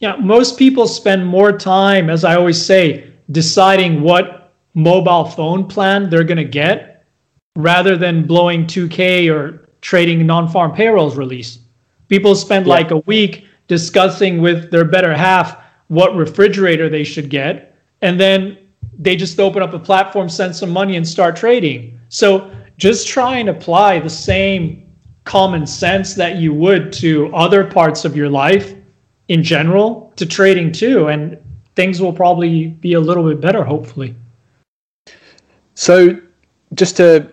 [0.00, 6.10] Yeah, most people spend more time, as I always say, deciding what mobile phone plan
[6.10, 6.93] they're going to get
[7.56, 11.58] rather than blowing 2K or trading non-farm payrolls release.
[12.08, 12.74] People spend yeah.
[12.74, 15.56] like a week discussing with their better half
[15.88, 17.78] what refrigerator they should get.
[18.02, 18.58] And then
[18.98, 21.98] they just open up a platform, send some money, and start trading.
[22.08, 24.90] So just try and apply the same
[25.24, 28.74] common sense that you would to other parts of your life
[29.28, 31.08] in general to trading too.
[31.08, 31.38] And
[31.76, 34.14] things will probably be a little bit better, hopefully.
[35.74, 36.20] So,
[36.74, 37.32] just to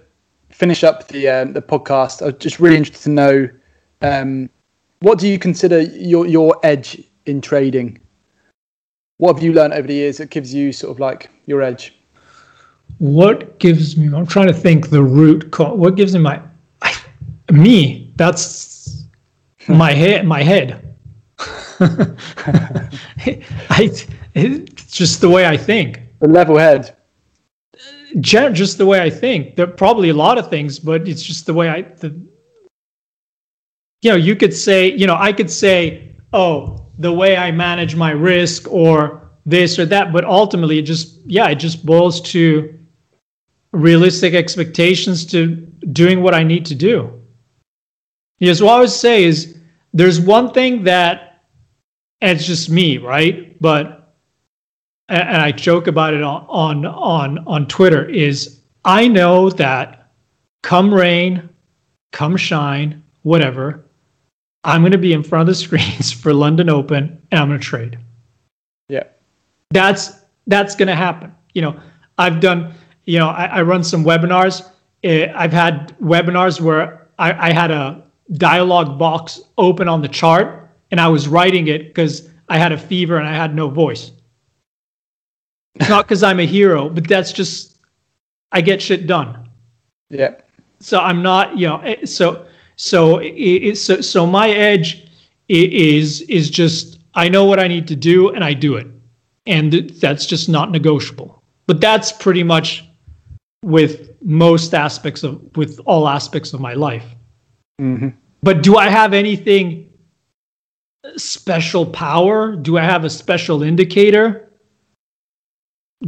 [0.62, 3.50] finish up the uh, the podcast, I'm just really interested to know
[4.04, 4.48] um,
[5.00, 8.00] what do you consider your your edge in trading?
[9.18, 11.96] What have you learned over the years that gives you sort of like your edge?
[13.00, 14.16] What gives me?
[14.16, 15.76] I'm trying to think the root cause.
[15.76, 16.40] What gives me my
[16.84, 16.94] I,
[17.52, 18.14] me?
[18.18, 19.08] That's
[19.68, 20.28] my head.
[20.28, 20.94] My head.
[23.80, 23.90] I,
[24.36, 26.02] it's just the way I think.
[26.20, 26.96] The level head.
[28.20, 29.56] Just the way I think.
[29.56, 32.20] There are probably a lot of things, but it's just the way I the
[34.02, 37.96] you know, you could say, you know, I could say, oh, the way I manage
[37.96, 42.78] my risk or this or that, but ultimately it just, yeah, it just boils to
[43.72, 45.56] realistic expectations to
[45.92, 47.22] doing what I need to do.
[48.40, 49.58] Yes, what I would say is
[49.94, 51.44] there's one thing that,
[52.22, 53.60] and it's just me, right?
[53.62, 54.01] But,
[55.12, 60.12] and I joke about it on, on, on, on Twitter is I know that
[60.64, 61.50] come rain,
[62.12, 63.84] come shine, whatever,
[64.64, 67.60] I'm going to be in front of the screens for London Open and I'm going
[67.60, 68.00] to trade.
[68.90, 69.04] Yeah.
[69.72, 70.12] That's
[70.48, 71.34] that's going to happen.
[71.54, 71.80] You know,
[72.18, 72.74] I've done,
[73.06, 74.68] you know, I, I run some webinars.
[75.04, 78.04] Eh, I've had webinars where I, I had a
[78.34, 82.78] dialogue box open on the chart and I was writing it because I had a
[82.78, 84.12] fever and I had no voice.
[85.80, 87.78] Not because I'm a hero, but that's just
[88.52, 89.50] I get shit done.
[90.10, 90.36] Yeah.
[90.80, 92.46] So I'm not, you know, eh, so
[92.76, 95.08] so it, so so my edge
[95.48, 98.88] is is just I know what I need to do and I do it,
[99.46, 101.42] and that's just not negotiable.
[101.68, 102.84] But that's pretty much
[103.64, 107.06] with most aspects of with all aspects of my life.
[107.80, 108.10] Mm-hmm.
[108.44, 109.90] But do I have anything
[111.18, 112.56] special power?
[112.56, 114.51] Do I have a special indicator?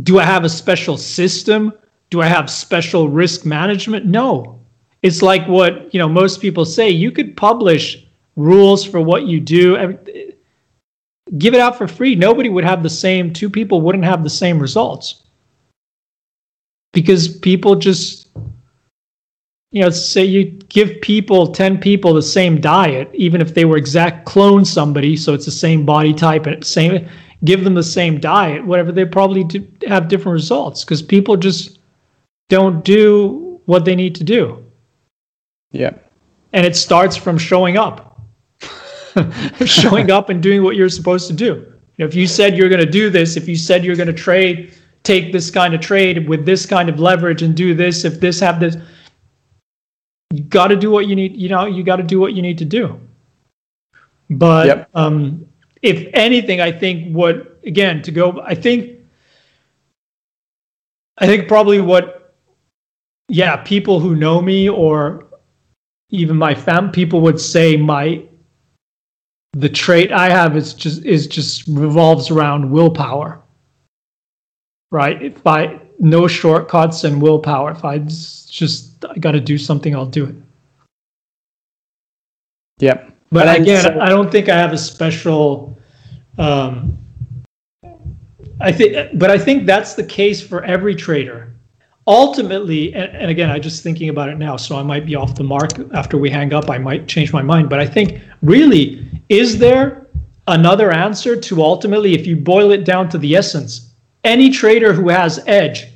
[0.01, 1.73] Do I have a special system?
[2.09, 4.05] Do I have special risk management?
[4.05, 4.63] No
[5.03, 9.39] it's like what you know most people say you could publish rules for what you
[9.39, 9.77] do
[11.37, 14.29] give it out for free nobody would have the same two people wouldn't have the
[14.29, 15.23] same results
[16.93, 18.29] because people just
[19.71, 23.77] you know say you give people 10 people the same diet even if they were
[23.77, 27.07] exact clone somebody so it's the same body type and same
[27.45, 31.79] give them the same diet whatever they probably do have different results because people just
[32.49, 34.63] don't do what they need to do
[35.73, 35.91] yeah.
[36.53, 38.21] And it starts from showing up,
[39.65, 41.65] showing up and doing what you're supposed to do.
[41.97, 44.73] if you said you're going to do this, if you said you're going to trade,
[45.01, 48.39] take this kind of trade with this kind of leverage and do this, if this
[48.39, 48.77] have this,
[50.31, 51.35] you got to do what you need.
[51.35, 52.99] You know, you got to do what you need to do.
[54.29, 54.89] But Yep.
[54.93, 55.45] um,
[55.83, 58.41] if anything, I think what again to go.
[58.41, 58.97] I think,
[61.19, 62.33] I think probably what,
[63.29, 65.27] yeah, people who know me or
[66.09, 68.23] even my fam people would say my
[69.53, 73.39] the trait I have is just is just revolves around willpower.
[74.91, 75.21] Right?
[75.21, 77.71] If I no shortcuts and willpower.
[77.71, 80.35] If I just, I got to do something, I'll do it.
[82.79, 83.11] Yep.
[83.31, 85.72] But And again, so- I don't think I have a special.
[86.37, 86.97] Um,
[88.59, 91.53] I think, but I think that's the case for every trader.
[92.05, 95.35] Ultimately, and, and again, I'm just thinking about it now, so I might be off
[95.35, 96.69] the mark after we hang up.
[96.69, 100.07] I might change my mind, but I think really, is there
[100.47, 105.09] another answer to ultimately, if you boil it down to the essence, any trader who
[105.09, 105.87] has edge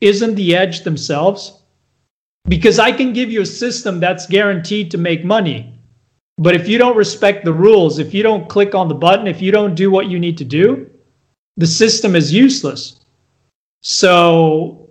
[0.00, 1.60] isn't the edge themselves?
[2.48, 5.75] Because I can give you a system that's guaranteed to make money,
[6.38, 9.40] but if you don't respect the rules, if you don't click on the button, if
[9.40, 10.90] you don't do what you need to do,
[11.56, 13.00] the system is useless.
[13.82, 14.90] So,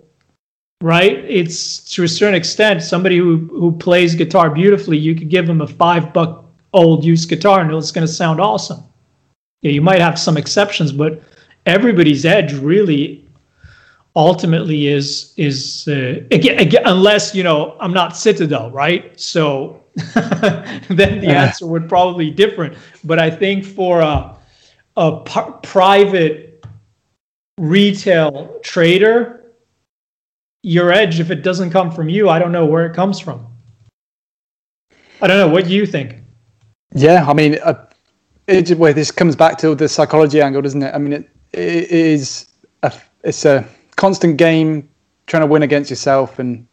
[0.80, 5.46] right, it's to a certain extent somebody who who plays guitar beautifully, you could give
[5.46, 8.82] them a five buck old used guitar and it's going to sound awesome.
[9.62, 11.22] Yeah, you might have some exceptions, but
[11.64, 13.26] everybody's edge really
[14.16, 19.18] ultimately is is uh, again, again unless you know I'm not Citadel, right?
[19.20, 19.82] So
[20.88, 22.76] then the answer would probably be different.
[23.02, 24.36] But I think for a
[24.96, 26.64] a p- private
[27.58, 29.52] retail trader,
[30.62, 33.46] your edge, if it doesn't come from you, I don't know where it comes from.
[35.22, 35.48] I don't know.
[35.48, 36.16] What do you think?
[36.92, 37.86] Yeah, I mean, uh,
[38.46, 40.94] it, well, this comes back to the psychology angle, doesn't it?
[40.94, 42.46] I mean, it, it is
[42.82, 42.92] a,
[43.24, 43.66] it's a
[43.96, 44.88] constant game
[45.26, 46.66] trying to win against yourself, and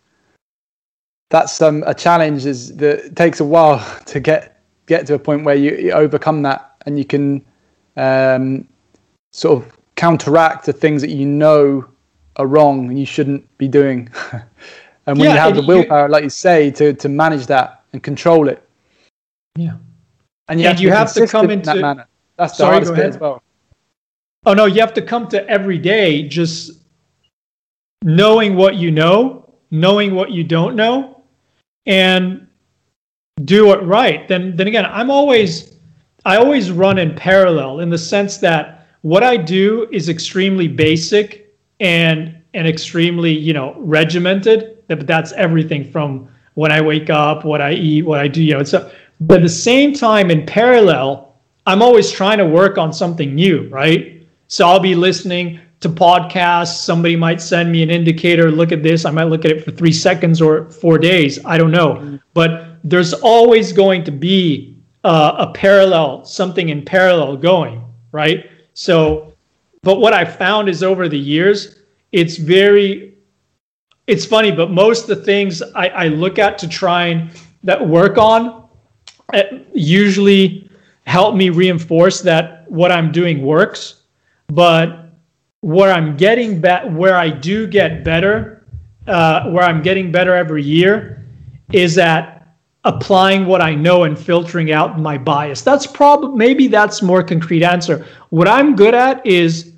[1.34, 2.46] that's um, a challenge.
[2.46, 5.92] Is that it takes a while to get get to a point where you, you
[5.92, 7.44] overcome that, and you can
[7.98, 8.68] um,
[9.34, 11.86] sort of counteract the things that you know
[12.38, 14.10] are wrong and you shouldn't be doing.
[15.08, 17.84] and when Yeah, you have the you- willpower, like you say, to to manage that
[17.94, 18.62] and control it.
[19.58, 19.78] Yeah.
[20.50, 22.06] And you And have you be have to come in that manner.
[22.38, 23.42] That's the Sorry, hardest bit as well.
[24.46, 26.72] Oh no, you have to come to every day just
[28.04, 31.13] knowing what you know, knowing what you don't know,
[31.86, 32.48] and
[33.46, 34.28] do it right.
[34.28, 35.76] Then then again, I'm always
[36.26, 41.54] I always run in parallel in the sense that what I do is extremely basic
[41.80, 44.84] and and extremely, you know, regimented.
[44.88, 48.54] But that's everything from when I wake up, what I eat, what I do, you
[48.54, 48.64] know.
[48.64, 53.34] So but at the same time in parallel, I'm always trying to work on something
[53.34, 54.26] new, right?
[54.48, 56.78] So I'll be listening to podcasts.
[56.78, 58.52] Somebody might send me an indicator.
[58.52, 59.06] Look at this.
[59.06, 61.40] I might look at it for three seconds or four days.
[61.46, 62.20] I don't know.
[62.34, 68.50] But there's always going to be uh, a parallel, something in parallel going, right?
[68.74, 69.34] So,
[69.84, 71.78] but what I found is over the years,
[72.12, 73.14] it's very,
[74.08, 77.32] it's funny, but most of the things I, I look at to try and
[77.64, 78.68] that work on
[79.34, 80.70] uh, usually
[81.06, 84.02] help me reinforce that what I'm doing works.
[84.48, 85.03] But
[85.64, 88.66] where I'm getting back, where I do get better,
[89.08, 91.26] uh, where I'm getting better every year,
[91.72, 92.46] is at
[92.84, 95.62] applying what I know and filtering out my bias.
[95.62, 98.06] That's probably maybe that's more concrete answer.
[98.30, 99.72] What I'm good at is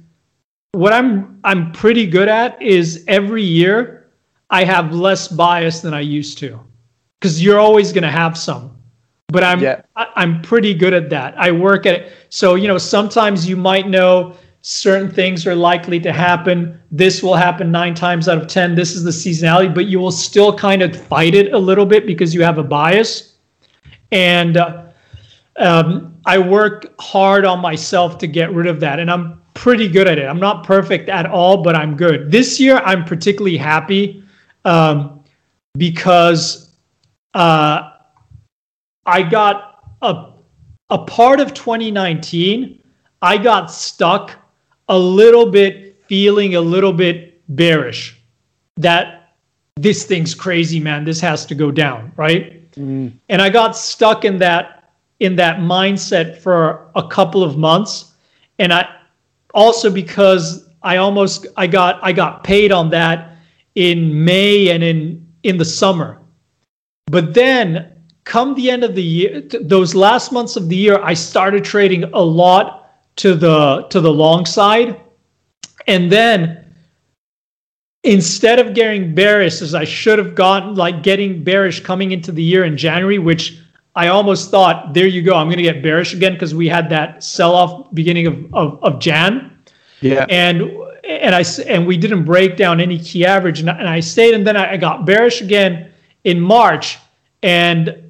[0.72, 4.07] what I'm I'm pretty good at is every year
[4.49, 6.60] I have less bias than I used to.
[7.22, 8.72] Cuz you're always going to have some.
[9.28, 9.82] But I'm Yeah.
[9.95, 11.36] I, I'm pretty good at that.
[11.38, 12.14] I work at it.
[12.30, 14.36] So, you know, sometimes you might know
[14.68, 16.82] certain things are likely to happen.
[16.90, 18.74] This will happen 9 times out of 10.
[18.74, 22.08] This is the seasonality, but you will still kind of fight it a little bit
[22.08, 23.36] because you have a bias.
[24.12, 24.86] And uh,
[25.58, 30.08] um, I work hard on myself to get rid of that, and I'm pretty good
[30.08, 30.26] at it.
[30.26, 32.32] I'm not perfect at all, but I'm good.
[32.32, 34.24] This year, I'm particularly happy
[34.64, 35.24] um,
[35.78, 36.76] because
[37.36, 37.92] uh,
[39.06, 40.32] I got a
[40.90, 42.82] a part of 2019.
[43.22, 44.40] I got stuck
[44.88, 48.20] a little bit, feeling a little bit bearish
[48.78, 49.34] that
[49.76, 51.03] this thing's crazy, man.
[51.03, 52.56] This has to go down, right?
[52.76, 53.14] Mm.
[53.30, 54.91] and I got stuck in that
[55.22, 58.12] in that mindset for a couple of months
[58.60, 58.86] and I
[59.53, 63.38] also because I almost I got I got paid on that
[63.76, 66.20] in May and in in the summer
[67.06, 67.94] but then
[68.26, 72.03] come the end of the year those last months of the year I started trading
[72.03, 72.85] a lot
[73.18, 75.00] to the to the long side
[75.88, 76.66] and then
[78.04, 82.44] instead of getting bearish as I should have gotten, like getting bearish coming into the
[82.44, 83.60] year in January, which
[83.96, 86.90] I almost thought, there you go, I'm going to get bearish again because we had
[86.90, 89.52] that sell off beginning of, of, of Jan.
[90.02, 90.26] Yeah.
[90.30, 90.72] And
[91.08, 94.34] and I and we didn't break down any key average, and I, and I stayed,
[94.34, 95.92] and then I got bearish again
[96.24, 96.98] in March,
[97.44, 98.05] and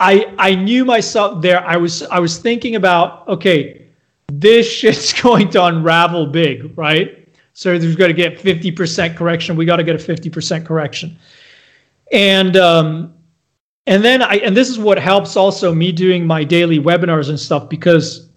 [0.00, 1.64] I I knew myself there.
[1.64, 3.86] I was I was thinking about okay,
[4.32, 7.16] this shit's going to unravel big, right?
[7.52, 9.54] So there's got to get 50% correction.
[9.54, 11.18] We got to get a 50% correction,
[12.10, 13.12] and um,
[13.86, 17.38] and then I and this is what helps also me doing my daily webinars and
[17.38, 18.28] stuff because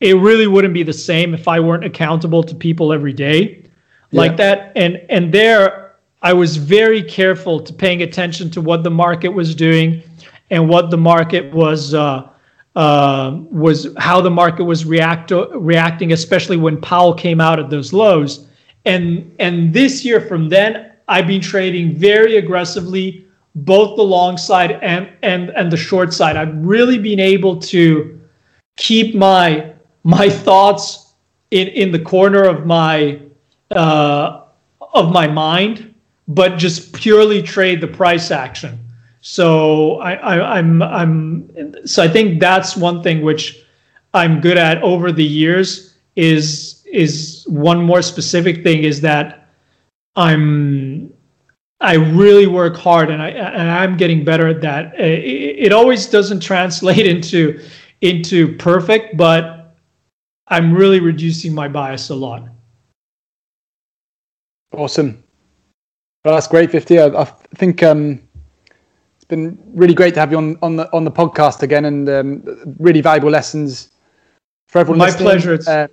[0.00, 3.62] it really wouldn't be the same if I weren't accountable to people every day
[4.12, 4.36] like yeah.
[4.36, 4.72] that.
[4.76, 9.54] And and there I was very careful to paying attention to what the market was
[9.54, 10.02] doing
[10.52, 12.28] and what the market was uh,
[12.76, 17.92] uh, was how the market was react reacting, especially when Powell came out at those
[17.92, 18.46] lows.
[18.84, 24.72] And and this year from then, I've been trading very aggressively, both the long side
[24.82, 26.36] and and and the short side.
[26.36, 28.20] I've really been able to
[28.76, 29.72] keep my
[30.04, 31.14] my thoughts
[31.50, 33.20] in in the corner of my
[33.70, 34.42] uh,
[34.92, 35.94] of my mind,
[36.28, 38.78] but just purely trade the price action.
[39.22, 43.64] So I, I, I'm I'm so I think that's one thing which
[44.14, 49.48] I'm good at over the years is is one more specific thing is that
[50.16, 51.14] I'm
[51.80, 54.98] I really work hard and I and I'm getting better at that.
[54.98, 57.60] It, it always doesn't translate into
[58.00, 59.76] into perfect, but
[60.48, 62.48] I'm really reducing my bias a lot.
[64.72, 65.22] Awesome.
[66.24, 66.98] Well, that's great, 50.
[66.98, 67.24] I, I
[67.54, 68.20] think um,
[69.32, 72.76] been really great to have you on, on the on the podcast again and um,
[72.78, 73.88] really valuable lessons
[74.68, 74.98] for everyone.
[74.98, 75.24] My listening.
[75.24, 75.58] pleasure.
[75.66, 75.88] Uh,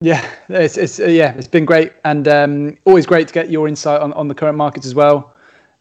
[0.00, 3.68] yeah, it's, it's uh, yeah, it's been great and um, always great to get your
[3.68, 5.34] insight on, on the current markets as well.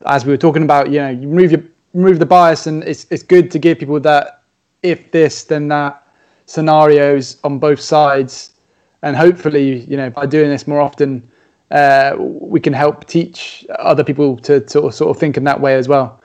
[0.05, 1.63] As we were talking about, you know, you remove your
[1.93, 4.43] remove the bias, and it's it's good to give people that
[4.81, 6.05] if this then that
[6.45, 8.51] scenarios on both sides,
[9.01, 11.25] and hopefully, you know, by doing this more often,
[11.71, 15.75] uh, we can help teach other people to, to sort of think in that way
[15.75, 16.19] as well.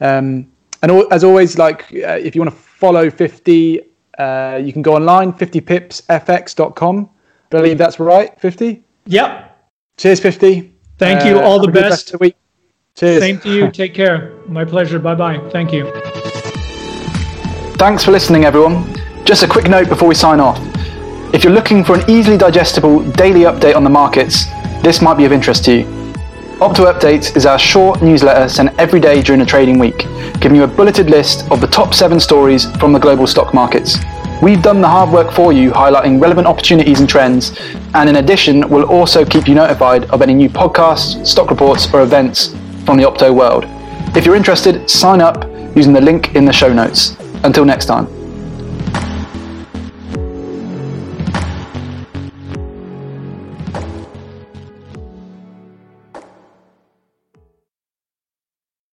[0.00, 0.50] Um,
[0.82, 3.80] and as always, like uh, if you want to follow 50,
[4.18, 7.10] uh, you can go online, 50pipsfx.com.
[7.52, 8.82] I believe that's right, 50?
[9.06, 9.58] Yep.
[9.96, 10.72] Cheers, 50.
[10.98, 11.38] Thank you.
[11.38, 12.18] Uh, All the best.
[12.20, 12.36] week.
[12.94, 13.20] Cheers.
[13.20, 13.70] Same to you.
[13.72, 14.34] Take care.
[14.46, 14.98] My pleasure.
[14.98, 15.38] Bye bye.
[15.50, 15.90] Thank you.
[17.76, 18.92] Thanks for listening, everyone.
[19.24, 20.58] Just a quick note before we sign off.
[21.32, 24.46] If you're looking for an easily digestible daily update on the markets,
[24.82, 25.97] this might be of interest to you.
[26.58, 29.98] Opto Updates is our short newsletter sent every day during a trading week,
[30.40, 33.96] giving you a bulleted list of the top seven stories from the global stock markets.
[34.42, 37.56] We've done the hard work for you, highlighting relevant opportunities and trends,
[37.94, 42.02] and in addition, we'll also keep you notified of any new podcasts, stock reports, or
[42.02, 42.48] events
[42.84, 43.64] from the Opto world.
[44.16, 47.16] If you're interested, sign up using the link in the show notes.
[47.44, 48.17] Until next time.